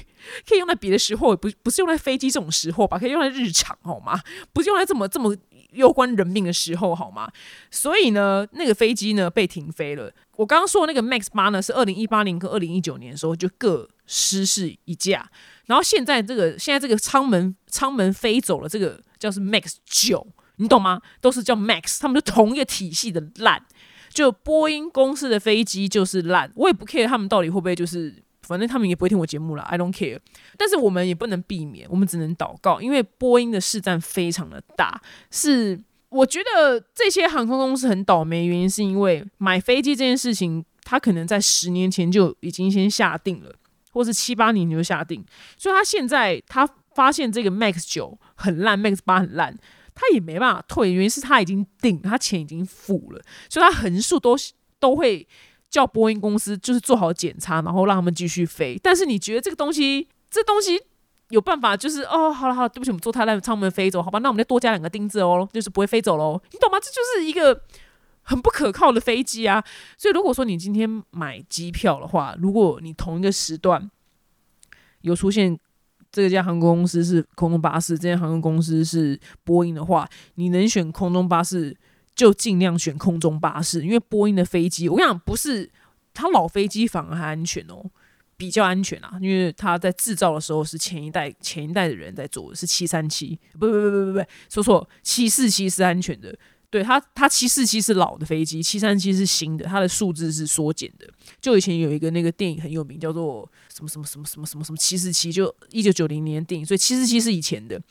[0.48, 2.98] 可以用在别的时候，不不是用在飞机这种时候吧？
[2.98, 4.20] 可以用在日常好吗？
[4.54, 5.36] 不是用在这么这么
[5.74, 7.30] 攸关人命的时候好吗？
[7.70, 10.12] 所以呢，那个飞机呢被停飞了。
[10.38, 15.30] 我刚刚说的那个 Max 八呢，是二零一八年跟二零一九年的时候就各失事一架，
[15.66, 20.26] 然后现在这个现在这个舱门舱门飞走了，这个叫是 Max 九，
[20.58, 21.02] 你懂吗？
[21.20, 23.66] 都是叫 Max，他们就同一个体系的烂。
[24.10, 30.20] 就波音公司的飞机就是烂，我也不 care 他们到底会不会就是，反正他们也不会听我节目了，I don't care。
[30.58, 35.02] 但是我们也不能避免，我们只能祷告，因为波音的市占非常的大。
[35.30, 43.54] 是我觉得这些航空公司很倒霉，原因是因为买飞机这件事情，他可能在十年前就已经先下定了，
[43.92, 45.24] 或是七八年就下定，
[45.58, 49.56] 所以他现在他发现这个 Max 九很烂，Max 八很烂。
[50.00, 54.36] 他也没办法退，原因是他已经定，他钱已经付了，所以他横竖都
[54.80, 55.28] 都会
[55.72, 58.80] 叫波音公司就是做好检查，然后让他们继续飞。
[58.84, 60.80] 但是你觉得这个东西，这东西
[61.30, 66.78] 有办法就是哦，好了好了，对不起，我们坐太烂，舱门飞走，好吧，那我们再多加两个钉子哦，就是不会飞走喽，你懂吗？
[66.80, 67.64] 这就是一个
[68.22, 69.64] 很不可靠的飞机啊。
[69.98, 73.90] 所以如果说你今天买机票的话，如果你同一个时段
[75.02, 75.60] 有出现。
[76.12, 81.76] 这家航空公司是空中巴士，这家航空公司是波音的话，你能选空中巴士
[82.16, 85.70] 就尽量选空中巴士，因为波音的飞机，我跟你讲，不是
[86.14, 87.84] 它老飞机反而还安全哦，
[88.36, 96.36] 比较安全啊，因为它在制造的时候是前一代前一代的人在做是七三七，不不不不不不，说错，七四七是安全的。
[96.78, 101.08] 对它，它七四七是老的飞机，七三七是新的，它的数字是缩减的。
[101.42, 107.82] 就以前有一个那个电影很有名，叫做什么什么什么什么什么什么七四七，就一九九零年电影，所以七四七是以前的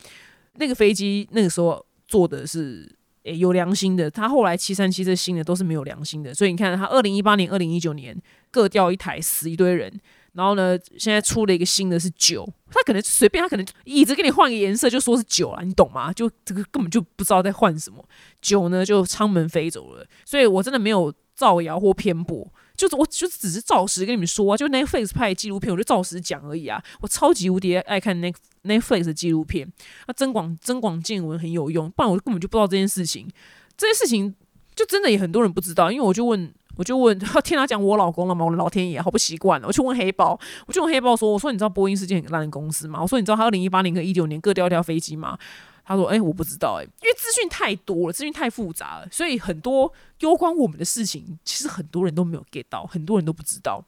[0.53, 2.89] 那个飞机，那个时候做的是
[3.23, 4.09] 诶有良心的。
[4.09, 6.33] 它后来七三七这新的，都是没有良心的。
[6.33, 8.17] 所以你看，它二零一八年、二零一九年
[8.49, 9.99] 各掉一台，死一堆人。
[10.37, 16.13] 然后呢，现在出了一个新的是九，他可能随便，他可能椅子给你换个颜色，就说是九了，你懂吗？
[16.13, 18.07] 就这个根本就不知道在换什么。
[18.39, 26.79] 九呢，就舱门飞走了，所以我真的没有造谣或偏颇，就是我就只是照实跟你们说啊，就 Netflix 拍纪录片，我就照实讲而已啊。
[27.01, 29.67] 我超级无敌爱看那那 Netflix 的纪录片，
[30.05, 33.27] 那增广增广见闻很有用，不然我根本就不知道这件事情。
[33.75, 34.35] 这件事情
[34.75, 36.53] 就真的也很多人不知道，因为我就问。
[36.77, 38.45] 我就问， 听他讲我老公了吗？
[38.45, 39.67] 我的老天爷，好不习惯了。
[39.67, 43.01] 我去问黑豹，我就问黑豹说：“我说你知道波音是件很烂的公司吗？
[43.01, 45.37] 我说你知道他二零一八年跟一九年各掉一条飞机吗？”
[45.83, 53.83] 他说：“哎，我不知道，哎，因为资讯太多了，资讯太复杂了，所以很多攸关我们的事情，其实很多人都没有 get 到，很多人都不知道。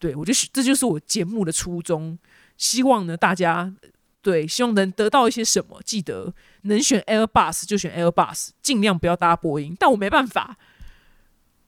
[0.00, 2.18] 对我就是这就是我节目的初衷，
[2.58, 3.72] 希望呢大家
[4.20, 10.56] 对希望能得到一些什么，记得能选 Airbus 就选 Airbus，尽量不要搭波音，但我没办法。”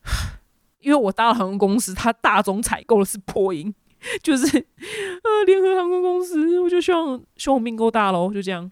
[0.81, 3.75] 因为我搭了航空公司，它大宗采购的是波音，
[4.23, 8.71] 就是呃联合航空公司，我就希望希望命够大喽，就这样。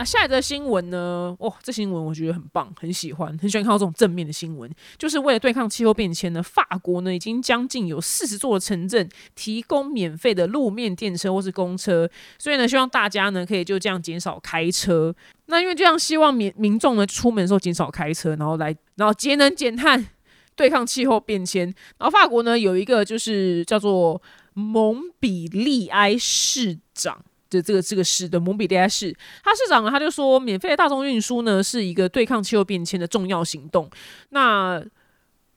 [0.00, 1.36] 那下一则新闻呢？
[1.40, 4.70] 哇，这新闻我觉得很棒，很喜欢，很喜欢看到这种正面的新闻。
[4.96, 12.08] 就是为了对抗气候变迁呢，法国呢已经将近有四十座城镇提供免费的路面电车或是公车，
[12.38, 15.14] 所以呢，希望大家呢可以就这样减少开车。
[15.48, 20.08] 那因为这样，希望民民众呢出门的时候减少开车，然后来然后节能减碳，
[20.56, 21.66] 对抗气候变迁。
[21.98, 24.22] 然后法国呢有一个就是叫做
[24.54, 27.22] 蒙彼利埃市长。
[27.50, 33.90] 的这个这个市的蒙彼利埃市，他市长呢他就说，免费的大众运输呢是一个对抗气候变迁的重要行动。
[34.30, 34.82] 那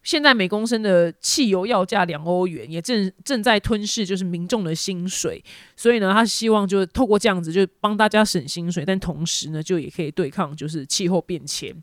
[0.02, 5.42] 现在每公升的汽油要价两欧元，也正正在吞噬就是民众的薪水。
[5.78, 11.74] 所以呢，他希望就是透过这样子就帮大家省薪水，但同时呢，就也可以对抗就是气候变迁。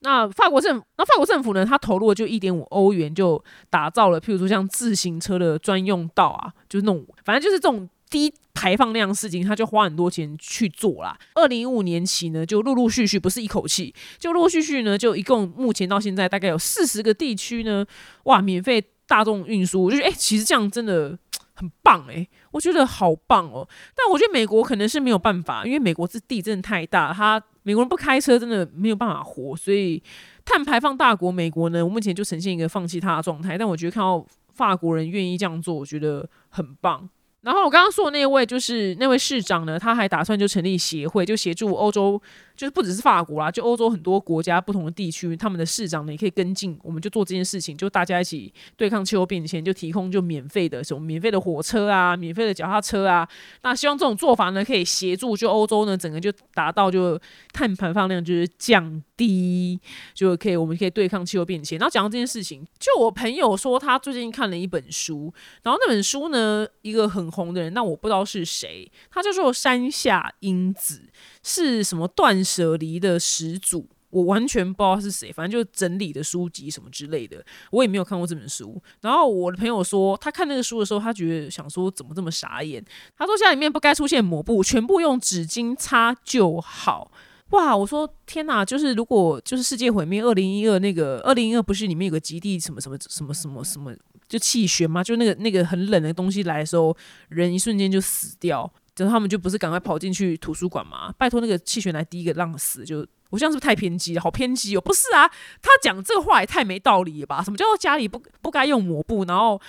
[0.00, 7.88] 那法国政那法国政府呢，他投入了就一点五欧元，就打造了譬如说像自行车的专用道啊，就是那种反正就是这种。
[8.08, 11.18] 低排放量事情，他就花很多钱去做啦。
[11.34, 17.84] 二零一五年起呢，就陆陆续续，不是一口气，就陆陆续续呢，就一共目前到现在大概有四十个地区呢，
[18.24, 21.18] 哇，免费大众运输，我就觉得哎，其实这样真的
[21.54, 23.68] 很棒哎，我觉得好棒哦。
[23.94, 30.02] 但我觉得美国可能是没有办法，因为美国这地真的太大，他美国人不开车真的没有办法活，所以
[30.44, 33.58] 碳排放大国美国呢，我目前就呈现一个放弃它的状态。
[33.58, 37.08] 但我觉得看到法国人愿意这样做，我觉得很棒。
[37.46, 42.20] 然后我刚刚说的那位就是那位市长呢，他还打算就成立协会，就协助欧洲，
[42.56, 53.28] 就是不只是法国啦，就欧洲很多国家不同的地区，他们的市长呢也可以跟进，我们就做这件事情，就大家一起对抗气候变迁，就提供就免费的什么免费的火车啊，免费的脚踏车啊。
[53.62, 57.16] 那希望这种做法呢，可以协助就欧洲呢整个就达到就
[57.52, 59.78] 碳排放量就是降低，
[60.14, 61.78] 就可以我们可以对抗气候变迁。
[61.78, 65.32] 然后讲到这件事情，就我朋友说他最近看了一本书，
[65.62, 67.30] 然后那本书呢一个很。
[67.36, 71.02] 红的人，那我不知道是谁，他叫做山下英子，
[71.42, 78.82] 是什么断舍离的始祖，我完全不知道是谁，反正就整理的书籍什么之类的，我也没有看过这本书。
[79.02, 82.84] 然后我的朋友说，他看那个书的时候，他觉得想说怎么这么傻眼，
[83.16, 87.12] 他说家里面不该出现抹布，全部用纸巾擦就好。
[87.50, 87.76] 哇！
[87.76, 93.94] 我说天哪，就是如果就是世界毁灭，二零一二那个二零一二不是里面有个极地什么什么什么什么什么
[94.28, 95.02] 就气旋嘛？
[95.02, 96.96] 就那个那个很冷的东西来的时候，
[97.28, 101.12] 人一瞬间就死掉，然后他们就不是赶快跑进去图书馆吗？
[101.18, 104.20] 拜托那个气旋来第一个让死，就我这样是不是太偏激了？
[104.20, 104.80] 好偏激哦！
[104.80, 105.28] 不是啊，
[105.60, 107.42] 他讲这个话也太没道理了吧？
[107.42, 109.60] 什么叫做家里不不该用抹布，然后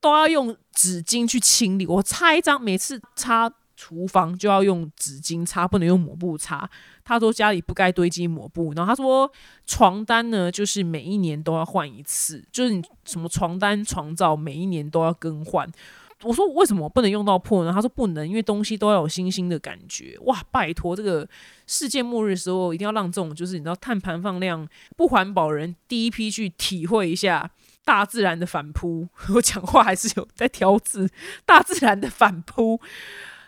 [0.00, 1.86] 都要用纸巾去清理？
[1.86, 3.52] 我擦一张，每次擦。
[3.74, 6.70] 厨房就要用纸巾擦，不能用抹布擦。
[7.04, 9.30] 他说家里不该堆积抹布，然后他说
[9.66, 15.70] 床单呢，就是每一年都要换一次，就是你什么床单、床罩每一年都要更换。
[16.22, 17.72] 我说为什么不能用到破呢？
[17.72, 20.16] 他说不能，因为东西都要有新新的感觉。
[20.20, 21.28] 哇，拜托，这个
[21.66, 24.64] 世界末日的时候，一定要让这种就是你知道碳排放量
[24.96, 27.50] 不环保人第一批去体会一下
[27.84, 29.08] 大自然的反扑。
[29.34, 31.10] 我讲话还是有在挑字，
[31.44, 32.80] 大自然的反扑。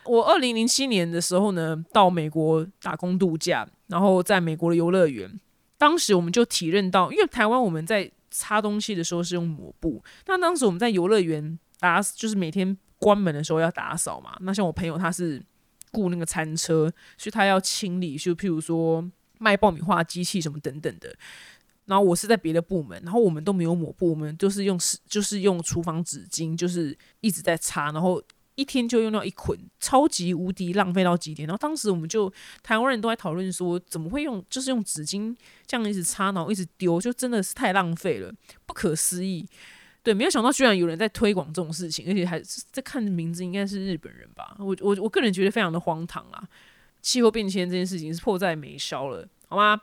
[0.06, 5.40] 我二零零七年的时候呢，到美国打工度假，然后在美国的游乐园，
[5.78, 14.36] 当时我们就体认到，因为台湾我们在擦东西的时候是用抹布，那当时我们在游乐园打，就是每天关门的时候要打扫嘛。
[14.40, 15.42] 那像我朋友他是
[15.92, 19.02] 雇那个餐车，所以他要清理，就譬如说
[19.38, 21.16] 卖爆米花机器什么等等的。
[21.86, 28.22] 然后我是在别的部门，然后我们都没有抹布，我们都是用就是用厨房纸巾，就是一直在擦，然后。
[28.54, 31.46] 一天就用到一捆，超级无敌浪费到极点。
[31.46, 32.32] 然后当时我们就
[32.62, 35.34] 台湾人都在讨论说，怎么会用就是用纸巾
[35.66, 38.32] 这样一直擦，然后一直丢，就真的是太浪费了，
[38.66, 39.46] 不可思议。
[40.02, 42.38] 对，没有想到居然有人在推广这种事情，而且还
[42.70, 44.54] 在看名字应该是日本人吧？
[44.58, 46.46] 我我我个人觉得非常的荒唐啊！
[47.00, 49.80] 气候变迁这件事情是迫在眉梢了，好吗？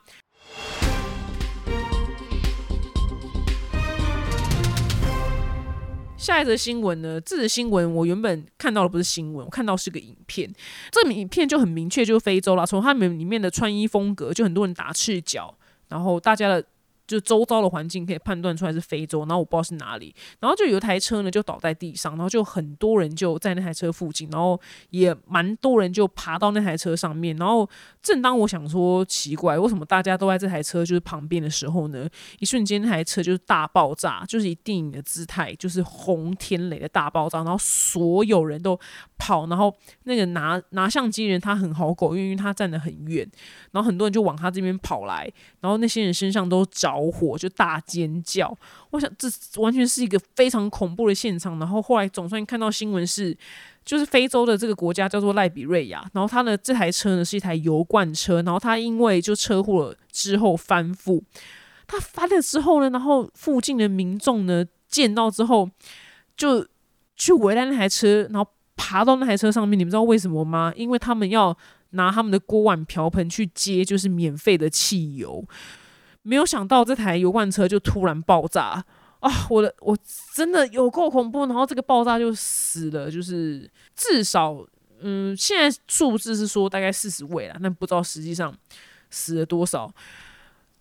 [6.22, 7.20] 下一则新闻呢？
[7.20, 10.48] 这则新闻我原本看到的不是新闻，我看到是个影片。
[10.92, 12.64] 这影片就很明确，就是非洲啦。
[12.64, 15.58] 从他们里面的穿衣风格，就很多人打赤脚，
[15.90, 16.64] 然后大家的。
[17.12, 24.58] 就周遭的环境可以判断出来是非洲，然后我不知道是哪里，然后就有一台车呢就倒在地上，然后就很多人就在那台车附近，然后
[24.92, 27.70] 也蛮多人就爬到那台车上面，然后
[28.02, 32.08] 正当我想说奇怪，为什么大家都在这台车就是旁边的时候呢，
[32.40, 38.80] 一瞬间那台车就是大爆炸，就是以电影的姿态，就是轰天雷的大爆炸，然后所有人都
[39.18, 43.30] 跑，然后那个拿拿相机人他很好狗，因为他站得很远，
[43.72, 47.01] 然后很多人就往他这边跑来，然后那些人身上都着。
[47.02, 48.56] 着火就大尖叫，
[48.92, 49.28] 我想这
[49.62, 51.58] 完全是一个非常恐怖的现场。
[51.60, 53.36] 然后后来总算看到新闻是，
[53.84, 61.22] 就是非洲的这个国家叫做赖比瑞亚，然后他的这台车呢是一台油罐车，然后他因为就车祸之后翻覆，
[61.88, 65.70] 他翻了之后呢，然后附近的民众呢见到之后
[66.36, 66.66] 就
[67.16, 69.78] 去围来那台车，然后爬到那台车上面。
[69.78, 70.74] 你们知道为什么吗？
[70.76, 71.56] 因为他们要
[71.92, 75.46] 拿他们的锅碗瓢盆去接，就是免费的汽油。
[76.24, 78.84] 没有想到这台油罐车就突然爆炸
[79.20, 79.32] 啊！
[79.50, 79.98] 我的我
[80.36, 84.66] 真的有够恐怖，然后这个爆炸就死了，就是至少
[85.02, 88.54] 嗯，现在数字是说大概四十位了，那不知道实际上
[89.10, 89.92] 死了多少。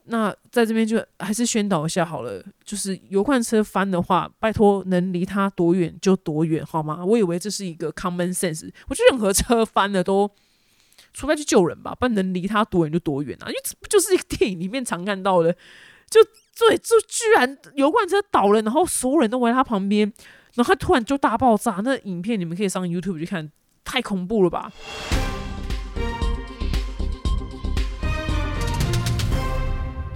[0.05, 7.05] 那在这边就还是宣导一下好了，就是油罐车翻的话，拜托能离它多远就多远好吗？
[7.05, 10.31] 我以为这是一个 common sense，我觉得任何车翻了都。
[11.13, 13.49] 除非去救人吧，不然能离他多远就多远啊！
[13.49, 15.53] 因为这不就是一个电影里面常看到的，
[16.09, 16.21] 就
[16.59, 20.13] 对，就居然油罐车倒了，然后所有人都围在他旁边，
[20.55, 21.81] 然后他突然就大爆炸。
[21.83, 23.51] 那影片你们可以上 YouTube 去看，
[23.85, 24.73] 太恐怖了吧！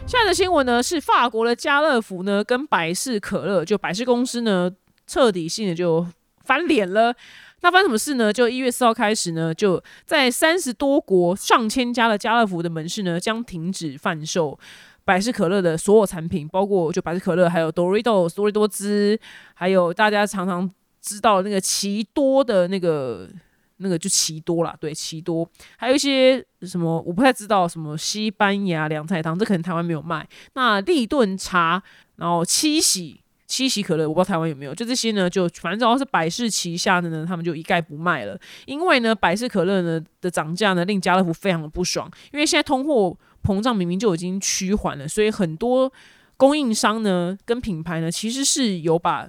[0.06, 4.70] 现在的新闻呢，是法国的家乐福呢跟百事可乐，就百事公司呢
[5.08, 6.06] 彻底性的就
[6.44, 7.16] 翻脸了。
[7.64, 8.30] 那发生什么事呢？
[8.30, 14.58] 就一月四号开始呢，就在三十多国上千家的家乐福的门市呢，将停止贩售
[15.02, 19.18] 百事可乐的所有产品，包括就百事可乐，还有多瑞多、多瑞多滋，
[19.54, 23.30] 还有大家常常知道那个奇多的那个
[23.78, 25.48] 那个就奇多啦，对，奇多，
[25.78, 30.28] 还有一些什么我不太知道，什么西班牙凉菜汤，这可能台湾没有卖。
[30.52, 31.82] 那立顿茶，
[32.16, 33.22] 然后七喜。
[33.54, 38.36] 七喜可乐，我不知道台湾有没有，就这些呢，就反正只要是百事旗下的呢，他们就一概不卖了。
[38.66, 42.10] 因为呢，百事可乐呢的涨价呢，令家乐福非常的不爽。
[42.32, 45.92] 因为现在通货膨胀明明就已经趋缓了，所以很多
[46.36, 49.28] 供应商呢跟品牌呢，其实是有把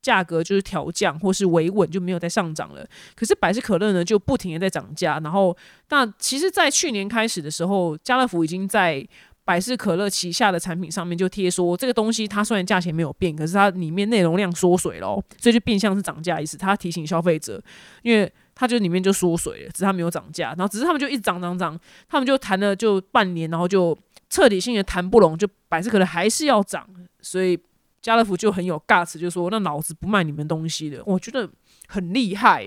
[0.00, 2.86] 价格就是调降或是维稳，就没有再上涨了。
[3.16, 5.18] 可是百事可乐呢，就不停的在涨价。
[5.18, 5.56] 然后，
[5.88, 9.04] 那其实，在去年开始的时候，家乐福已经在。
[9.44, 16.56] 百事可乐旗下的产品上面就贴说，这个东西它虽然价钱没有变，可是它里面内容量缩水了，所以就变相是涨价意思。
[16.56, 17.62] 它提醒消费者，
[18.02, 21.78] 因为它就里面就缩水了，只是它没有涨价，然后只是他们就一直涨涨涨，
[22.08, 23.96] 他们就谈了就半年，然后就
[24.30, 26.88] 彻底性的谈不拢，就百事可乐还是要涨，
[27.20, 27.58] 所以
[28.00, 31.46] 家乐福就很有 guts，就说那老子不卖你们东西的，我觉得
[31.86, 32.64] 很厉害，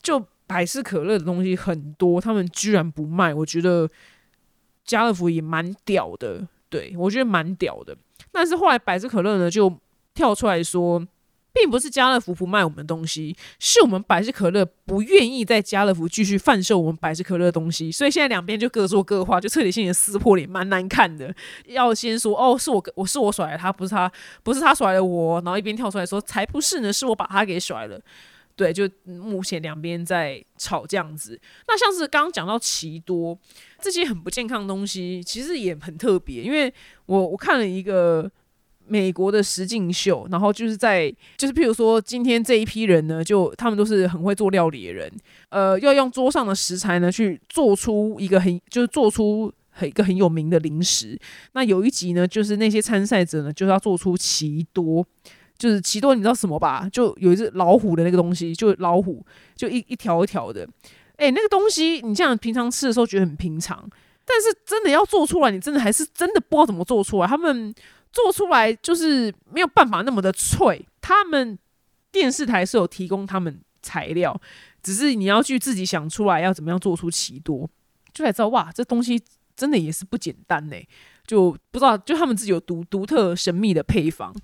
[0.00, 3.90] 就百事可乐的东西很多，他们居然不卖，我觉得。
[4.90, 7.96] 家乐福也蛮屌的，对我觉得蛮屌的。
[8.32, 9.72] 但是后来百事可乐呢就
[10.14, 10.98] 跳出来说，
[11.52, 17.92] 并不是家乐福不卖我们东西，是我们百事可乐不愿意在家乐福继续贩售我们百事可乐的东西。
[17.92, 21.32] 所以现在两边就各说各话，就彻底性的撕破脸，蛮难看的。
[21.66, 24.10] 要先说哦，是我我是我甩了他，不是他
[24.42, 28.00] 不是他甩了我，然后一边跳出来说才不是呢，是我把他给甩了。
[28.56, 31.40] 对，就目前两边在吵这样子。
[31.66, 33.38] 那像是刚刚讲到奇多
[33.80, 36.42] 这些很不健康的东西，其实也很特别。
[36.42, 36.72] 因为
[37.06, 38.30] 我我看了一个
[38.86, 45.10] 美国的实境秀，然后就是在就是譬如说今天这一批人呢，就他们都是很会做料理的人，
[45.48, 51.18] 呃，要用桌上的食材呢去做出一个很就是做出很一个很有名的零食。
[51.52, 55.06] 那有一集呢，就是那些参赛者呢，就是要做出奇多。
[55.60, 56.88] 就是奇多，你知道什么吧？
[56.90, 59.22] 就有一只老虎的那个东西，就老虎，
[59.54, 60.66] 就一一条一条的。
[61.16, 63.78] 哎，那个东西，你这样平常吃的时候觉得很平常，
[64.24, 67.26] 但是真的要做出来，你真的还是真的不知道怎么做出来。
[67.26, 67.74] 他们
[68.10, 70.82] 做出来就是没有办法那么的脆。
[71.02, 71.58] 他们
[72.10, 74.40] 电视台是有提供他们材料，
[74.82, 77.68] 只是你要去自己想出来要怎么样做出奇多，
[78.14, 79.22] 就才知道哇，这东西
[79.54, 80.76] 真的也是不简单呢。
[81.26, 84.34] 就不知道，就他们自己有独独特神秘的配方。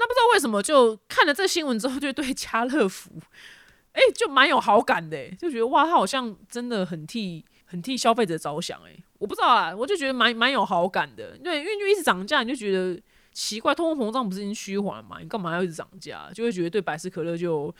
[0.00, 3.12] 那不知道为什么，就看了这新闻之后，就对家乐福，
[3.92, 13.00] 哎，就蛮有好感的，就觉得哇，他好像真的很替很替消费者着想，哎，我不知道啊，我就觉得蛮蛮有好感的，对，因为就一直涨价，你就觉得
[13.32, 16.30] 奇怪，通货膨胀不是已经趋缓嘛，你干嘛要一直涨价？
[16.34, 17.72] 就会觉得对百事可乐就。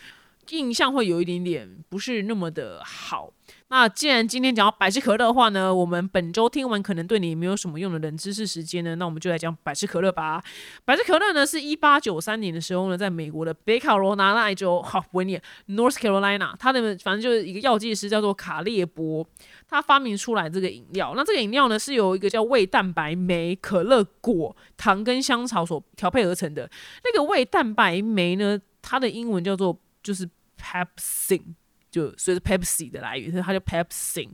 [0.48, 3.32] 印象会有一点点不是那么的好。
[3.72, 10.42] 那既然今天讲到百事可乐的话呢，我们本周听完可能对你没有什么用的冷知识时间呢，那我们就来讲百事可乐吧。
[10.84, 19.24] 百事可乐呢是一八九三年的时候呢，在美国的北卡罗来纳州，好，维尼 North Carolina，它的反正就是一个药剂师叫做卡列波，
[19.68, 21.12] 他发明出来这个饮料。
[21.14, 26.68] 那这个饮料呢是由一个叫胃蛋白酶可乐果糖跟香草所调配而成的。
[27.04, 30.28] 那个胃蛋白酶呢，它的英文叫做就是。
[30.62, 31.54] Pepsin
[31.90, 34.28] 就随着 Pepsi 的来源，所以它叫 Pepsi。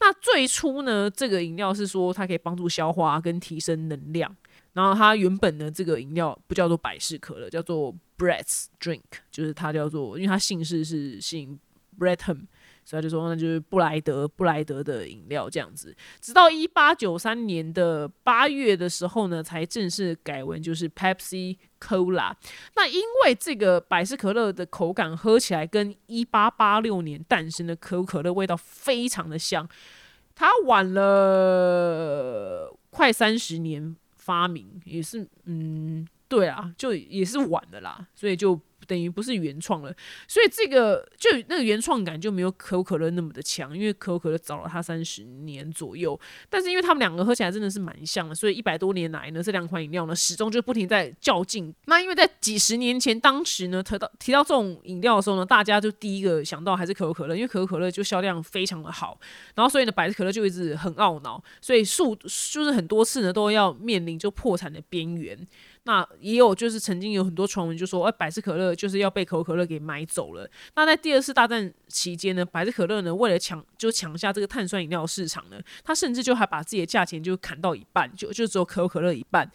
[0.00, 4.34] 那最初呢，这个饮料是说它可以帮助消化跟提升能量。
[4.72, 9.00] 然后它原本的这个饮料不叫做百事可乐，叫做 Brett's Drink，
[9.30, 11.58] 就是它叫做，因为它姓氏是姓
[11.98, 12.46] Bretton。
[12.84, 15.92] 所以就说，那就是布莱德布莱德的饮料这样子。
[16.20, 21.56] 直到一八九三年的八月的时候呢，才正式改为就是 Pepsi
[21.86, 22.36] 偷啦。
[22.74, 29.68] 那因为这个百事可乐的口感喝起来跟一八八六年诞生的可口可乐味道非常的像，
[30.34, 38.60] 它晚了快三十年发明，也是嗯，对啊，就也是晚的啦，所以就。
[38.86, 39.94] 等于不是原创了，
[40.28, 46.18] 所以这个就那个原创感就没有可口可乐那么的强，因为可口可乐早了它三十年左右。
[46.48, 51.74] 但是因为他们两个喝起来真的是蛮像的，所以一百多年来呢，这两款饮料呢始终就不停在较劲。
[51.86, 59.18] 那因为在几十年前，当时呢提到提到这种饮料的时候呢，大家就第一个想到还是可口可乐，因为可口可乐就销量非常的好。
[59.54, 65.46] 然后所以呢，百事可乐就一直很懊恼，所以数就是很多次呢都要面临就破产的边缘。
[65.86, 70.50] 那也有，就是曾经有很多传闻，就说，哎，百事可乐就是要被可口可乐给买走了。
[70.74, 79.48] 那在第二次大战期间呢，百事可乐呢，为了抢，就抢下这个碳酸饮料市场呢，他甚至就还把自己的价钱就砍到一半，就就只有可口可乐一半。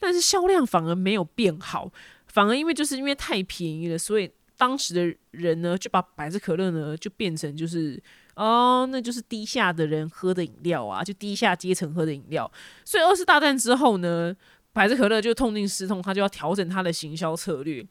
[0.00, 1.88] 但是销量反而没有变好，
[2.26, 4.28] 反而因为就是因为太便宜了，所以
[4.58, 8.02] 当时的人呢，就把百事可乐呢，就变成就是，
[8.34, 12.50] 哦，那就是低下的人喝的饮料啊，就低下阶层喝的饮料。
[12.84, 14.36] 所以二次大战之后呢。
[14.76, 17.82] 百事可乐就痛定思痛，他就要调整他的行销策略。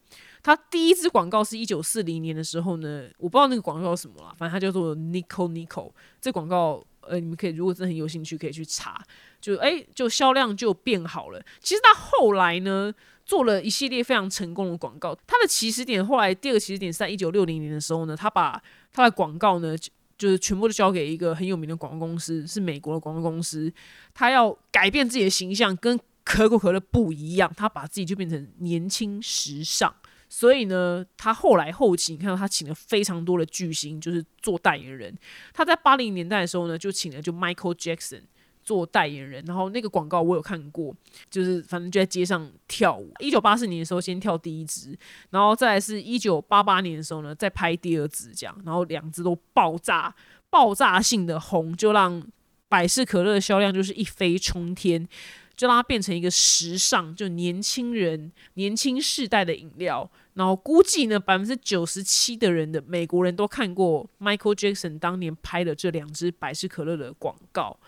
[0.43, 5.91] 他第一支广告是一九四零年的时候呢，我不知道那个广告什么啦，反正它叫做 Nico Nico。
[6.21, 9.03] 这广告呃，你们可以如果真的很有兴趣，可以去查，
[9.41, 11.43] 就哎，就销量就变好了。
[11.59, 12.93] 其实他后来呢，
[13.25, 15.17] 做了一系列非常成功的广告。
[15.25, 18.61] 他的起始点后来第二个起始点是在一九六零年的时候呢，他把
[18.93, 19.75] 他的广告呢，
[20.15, 23.73] 就是全部都交给一个很有名的广告公司，是美国的广告公司。
[24.13, 29.95] 他要改变自己的形象，跟可口可乐不一样，他把自己就变成年轻时尚。
[30.27, 35.15] 所以呢，他后来后期，你看到他请了非常多的巨星，就是做代言人。
[35.53, 38.23] 他在八零年代的时候呢，就请了就 Michael Jackson
[38.63, 39.45] 做代言人。
[39.45, 40.93] 然后那个广告我有看过，
[41.29, 43.13] 就是反正就在街上跳舞。
[43.19, 44.97] 一九八四年的时候先跳第一支，
[45.29, 50.13] 然后再是一九八八年的时候呢，再拍第二支这样，然后两支都爆炸，
[50.49, 52.21] 爆炸性的红，就让
[52.67, 55.07] 百事可乐的销量就是一飞冲天。
[55.55, 60.09] 就让它变成一个时尚，就年轻人、年轻世代的饮料。
[60.33, 67.79] 然后估计呢，百分之九十七的人的美国人都看过 Michael Jackson 当年拍的这两支百事可乐的广告，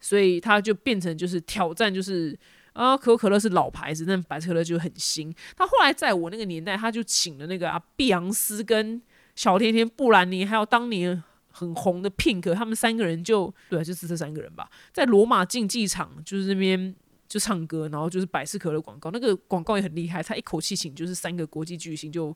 [0.00, 2.38] 所以它就变成就是挑战，就是
[2.72, 5.34] 啊，可口可乐是老牌子，但百事可乐就很新。
[5.56, 9.02] 他后来在我那个年代，他就请了那个啊，碧昂斯跟
[9.34, 16.94] 小甜甜布兰妮，还有当年很红的 Pink，他们三个人就对，就是这三个人吧，在罗马竞技场就是那边。
[17.28, 22.34] 就唱歌，然后就是百事可乐广告，那个广告也很厉害，他一口气请就是三个国际巨星，就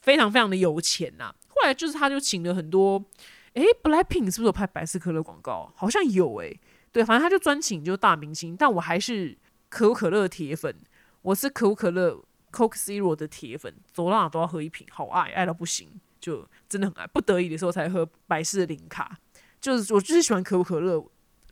[0.00, 1.34] 非常非常的有钱呐。
[1.48, 3.04] 后来就是他就请了很多，
[3.52, 5.70] 诶 b l a c k Pink 是不是有拍百事可乐广告？
[5.76, 6.58] 好像有诶。
[6.90, 8.56] 对，反正他就专请就大明星。
[8.56, 9.36] 但我还是
[9.68, 10.74] 可口可乐铁粉，
[11.22, 15.88] 我是可口可乐 Coke Zero 的铁粉，走到哪都要喝一瓶，好爱爱到不行，
[16.20, 19.16] 就真的很爱，不得已的时候才喝百事的零卡，
[19.60, 21.02] 就是我就是喜欢可口可乐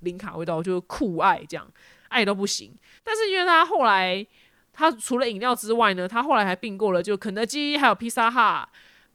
[0.01, 1.67] 零卡味道，就酷爱这样。
[2.11, 4.25] 爱都不行，但是因为他后来，
[4.73, 8.69] 他除了饮料之外呢，他后来还并购了就肯德基还有披萨哈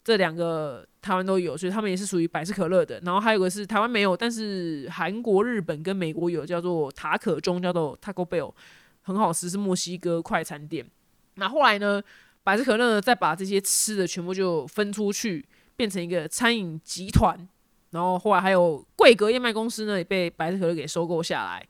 [0.03, 2.99] 这两个台湾都有，所以他们也是属于百事可乐的。
[3.03, 8.53] 然后还有个是台湾没有，但是韩国、日本跟美国有，叫做塔可中，叫做 Taco Bell，
[9.01, 10.85] 很好吃，是墨西哥快餐店。
[11.35, 12.01] 那后来呢，
[12.43, 15.43] 百事可乐呢再把这些吃的全部就分出去，
[15.75, 17.35] 变成一个餐饮集团。
[17.89, 21.65] 然后后来还有桂格燕麦公司呢也被百事可乐给收购下来。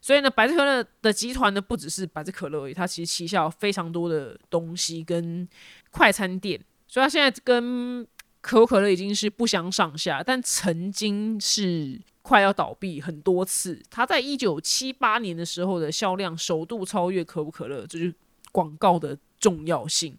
[0.00, 5.46] 所以呢，百事可乐的集团呢，不只是百事可乐而已，它其实旗下有非常多的东西跟
[5.90, 8.06] 快餐店，所以它现在跟
[8.40, 13.82] 可口可乐已经是不相上下，但曾经是快要倒闭很多次。
[13.90, 18.14] 它在一九七八年的时候的销量首度超越可口可乐，这就是
[18.50, 20.16] 广告的重要性。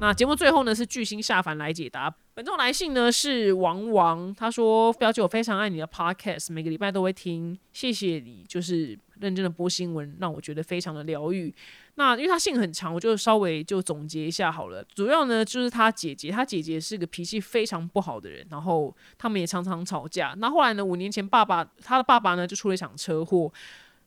[0.00, 2.08] 那节目最后呢，是巨星下凡来解答。
[2.32, 11.52] 本周来信呢是王王，他说：“表姐，我非常爱你的 podcast，每个礼拜都会听，谢谢你，就是认真的播新闻，让我觉得非常的疗愈。”
[11.96, 14.84] 那因为他信很长，我就稍微就总结一下好了。
[14.94, 20.32] 主要呢就是他姐姐，他姐姐是个脾气非常不好的人，然后他们也常常吵架。
[20.38, 23.52] 那后来呢，五年前爸爸他的爸爸呢就出了一场车祸，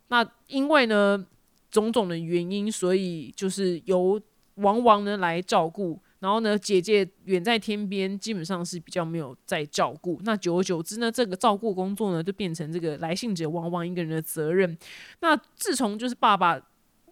[0.08, 1.28] 那因为呢
[1.70, 4.18] 种种的原因，所以就是由
[4.62, 10.20] 往往呢来照顾，然后呢，姐姐远在天边，基本上是比较没有在照顾。
[10.24, 14.78] 那久而久之呢，这个照顾工作呢，就变成这个来信者往往一个人的责任。
[15.20, 16.62] 那自从就是爸爸。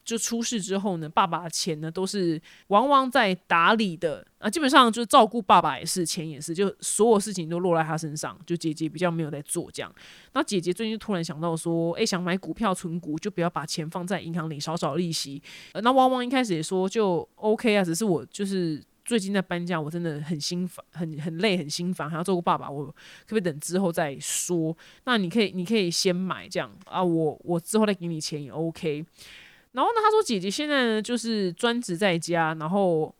[0.10, 8.36] 就出事之后呢，爸爸的钱呢都是往往在打理的啊，基本上就是照顾爸爸也是，钱也是，就所有事情都落在他身上。
[8.43, 9.93] 就姐姐比较没有在做这样。
[10.34, 15.39] 那姐姐最近突然想到说，诶，想买股票存股，就不要把钱放在银行里，少少利息。
[15.76, 22.93] 那汪汪一开始也说就 OK 啊，只是我就是最近在搬家，我真的很心烦，很很累，很心烦，还要照顾爸爸，我可
[23.28, 24.76] 不可以等之后再说？
[25.03, 29.05] 那你可以，你可以先买这样啊，我我之后再给你钱也 OK。
[29.72, 33.13] 然后呢，他说姐姐现在呢就是专职在家，然后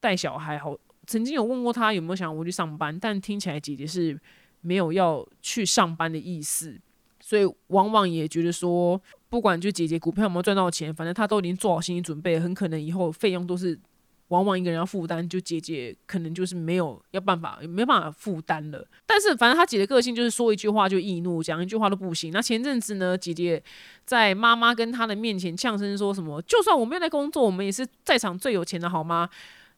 [0.00, 0.58] 带小孩。
[0.58, 0.76] 好，
[1.06, 4.18] 曾经有问过他有没有想回去上班，但听起来姐姐是
[4.60, 6.78] 没有要去上班的意思。
[7.20, 13.78] 所以往往也觉得说，不管就姐姐股票有没有赚到钱，反正他都已经做好心理准备，很可能以后费用都是。
[14.28, 18.86] 往往一个人要负担，就姐姐可能就是没有要办法，没办法负担了。
[19.04, 22.32] 但是反正他姐的个性就是说一句话就易怒，讲一句话都不行。
[22.32, 23.62] 那前阵子呢，姐姐
[24.04, 29.28] 在妈妈跟她的面前呛声说什么：“就算我没有在工作，我们也是在场最有钱的，好吗？”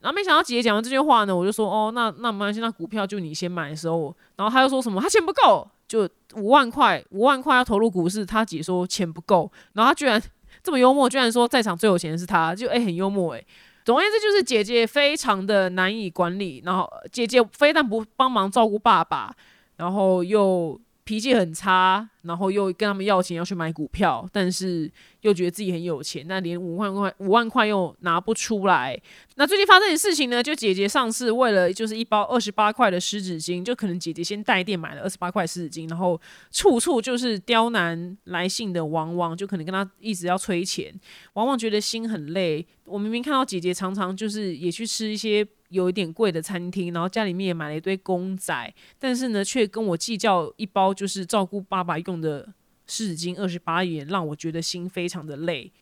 [0.00, 10.22] 然后没想到姐姐讲完这句话呢，我就说：“哦，那那没关系，那股票就你先买的时候。”然后他又说什么：“他钱不够，就五万块，五万块要投入股市。”他姐说钱不够，然后他居然
[10.62, 13.44] 这么幽默，居然说在场最有钱的是他，就哎很幽默哎。
[13.86, 19.32] 总而言之，就是姐姐非常的难以管理，然后姐姐非但不帮忙照顾爸爸，
[19.76, 29.00] 然后又脾气很差，然后又跟他们要钱要去买股票，但是又觉得自己很有钱，那连五万块五万块又拿不出来。
[29.36, 36.20] 那最近发生的事情呢，就姐姐上次为了就是一包二十八块的湿纸巾，就可能姐姐先带店买了二十八块湿纸巾，然后
[36.50, 40.92] 处处就是刁难来信的王王，就可能跟他一直要催钱。
[41.34, 45.46] 王王觉得心很累，我明明看到姐姐常常就是也去吃一些。
[45.70, 52.52] 有一点贵的餐厅，然后家里面也买了一堆公仔，但是呢，却跟我计较一包就是照顾爸爸用的
[52.86, 55.72] 湿纸巾二十八元，让我觉得心非常的累。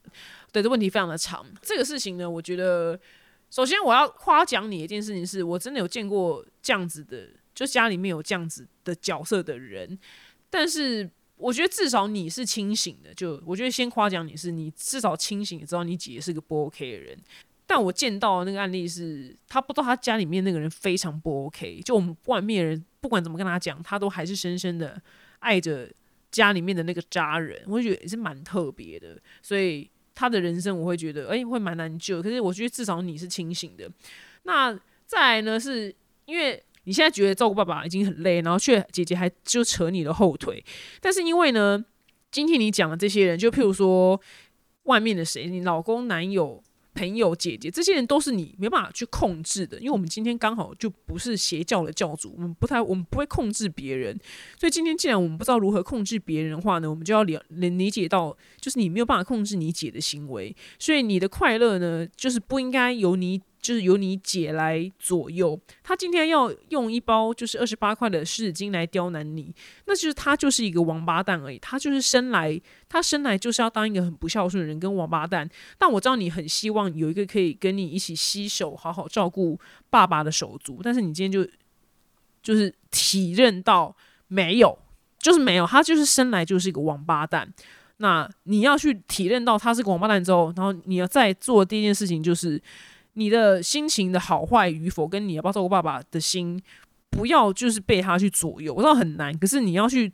[0.53, 1.45] 对，这问题非常的长。
[1.63, 2.99] 这个事情呢，我觉得
[3.51, 9.99] 首先我要夸奖你一件事情，是我真的有见过这样子的，就家里面有这样子的角色的人。
[10.49, 17.19] 但是我觉得至少你是清醒的，就我觉得先夸奖你是你至少清醒，知道你姐是个不 OK 的人。
[17.67, 25.01] 但我见到那个案例是，他不知道他家里面那个人非常不 OK，就我们外面人不管怎么跟他讲，他都还是深深的
[25.39, 25.91] 爱着
[26.35, 29.17] 家里面的那个家人，我觉得也是蛮特别的。
[29.41, 32.21] 所以他的人生我会觉得，哎，会蛮难救。
[32.21, 33.89] 可是我觉得至少你是清醒的。
[34.43, 34.77] 那
[35.07, 40.63] 再来呢，是因为你现在觉得照顾爸爸已经很累，然后却姐姐还就扯你的后腿。
[41.01, 41.83] 但是因为呢，
[42.33, 44.21] 今天你讲的这些人，就譬如说
[44.83, 46.63] 外面的谁，你老公、男友。
[46.95, 54.19] 朋友、姐姐，这些人都是你没办法去控制的，因为我们今天刚好就不是邪教的教主，我们不太，我们不会控制别人，
[54.59, 63.43] 所以今天既然我们不知道如何控制别人的话呢，我们就要理理解到，就是你没有办法控制你姐的行为，所以你的快乐呢，就是不应该由你。
[63.65, 69.55] 就是由你姐来左右，他今天要用一包就是二十八块的湿纸巾来刁难你，
[69.87, 71.59] 那就是他就是一个王八蛋而已。
[71.59, 72.61] 他就是生来
[72.91, 75.49] 他生来就是要当一个很不孝顺的人跟王八蛋。
[75.79, 79.59] 但我知道你很希望有一个可以跟你一起洗手好好照顾
[79.89, 81.51] 爸爸的手足，但是你今天就
[82.43, 83.97] 就是体认到
[84.29, 84.79] 没有，
[85.19, 87.51] 就是没有，他就是生来就是一个王八蛋。
[87.97, 92.61] 那你要去体认到他是个王八蛋之后，然后你要再做第一件事情就是。
[93.15, 96.61] 你的心情的好坏与否，跟你要不要照顾爸爸的心，
[97.11, 98.75] 不要就是被他去左右。
[98.75, 100.13] 我知道很难，可是你要去，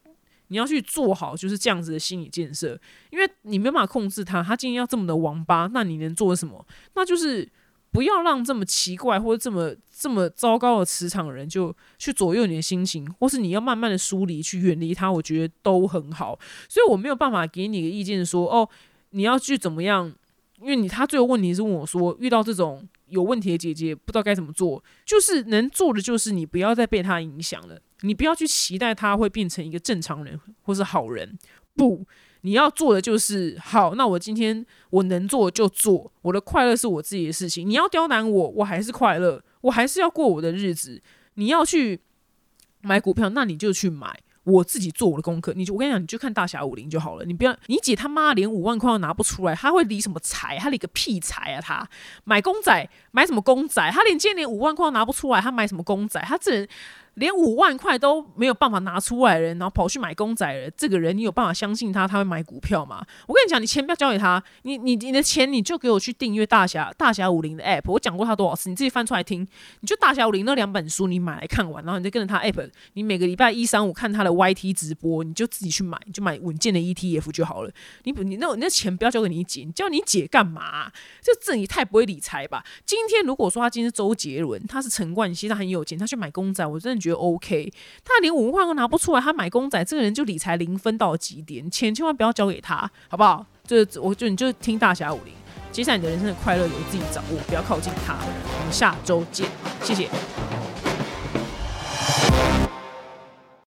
[0.49, 2.79] 你要去做好就是这样子的心理建设，
[3.11, 4.43] 因为你没办法控制他。
[4.43, 6.67] 他今天要这么的王八，那你能做什么？
[6.95, 7.49] 那就是
[7.91, 15.11] 不要让这么奇怪或者这么这么糟糕的磁场的人就去左右你的心情，或是你要慢慢的疏离，去远离他。
[15.11, 16.39] 我觉得都很好，
[16.69, 18.69] 所以我没有办法给你个意见说哦，
[19.11, 20.13] 你要去怎么样。
[20.61, 24.83] 因为你他最后问题是问我说，遇到这种有问题的姐姐，不知道该怎么做。
[25.05, 31.39] 就是能做的就是你不要再被他影响了，你不要去期待他会变成一个正常人或是好人。
[31.75, 32.05] 不，
[32.43, 33.95] 你要做的就是好。
[33.95, 37.67] 那我今天我能做就做，我的快乐是我自己的事情。
[37.67, 41.01] 你要刁难我，我还是快乐，我还是要过我的日子。
[41.35, 42.01] 你要去
[42.83, 44.21] 买股票，那你就去买。
[44.45, 47.25] 我自己做我的功课，你就我跟你讲，你就看大侠武林就好了。
[47.25, 50.59] 你不要，你姐他妈连五万块都拿不出来，他会理什么财？
[50.59, 51.61] 他理个屁财啊！
[51.61, 51.89] 他
[52.25, 53.91] 买公仔买什么公仔？
[53.91, 56.21] 他连今天连五万块都拿不出来，他买什么公仔？
[56.23, 56.69] 他这人。
[57.21, 63.05] 连五万块都没有办法拿出来人，然后跑去买公仔人，这个人你有办法相信他他会买股票吗？
[63.29, 69.47] 我跟你讲，你钱不要交给他，你你你的钱你就给我去订阅大侠大侠武林的 app，我讲过他多少次，你自己翻出来听。
[69.81, 77.71] 你就大侠武林那两本书你买来看完，然后你再跟着他 app，你每个礼拜一三五看他的 YT 直播，你就自己去买，就买稳健的 ETF 就好了。
[78.05, 80.91] 你你那你那钱不要交给你姐，你叫你姐干嘛？
[81.21, 82.65] 这这你太不会理财吧？
[82.87, 87.01] 今天如果说他今天是周杰伦，他是陈冠希，他很有钱，他去买公仔，我真的。
[87.01, 87.73] 觉得就 ok，
[88.05, 89.21] 他连文化都拿不出来。
[89.21, 93.45] 他买公仔，这个人就理财零分到极点，钱千万不要交给他好不好？
[93.67, 95.35] 就我就你就听大侠武林，
[95.71, 98.15] 接下来你的人生的快乐由自己掌握，不要靠近他。
[98.15, 99.47] 我们下周见，
[99.83, 100.09] 谢谢。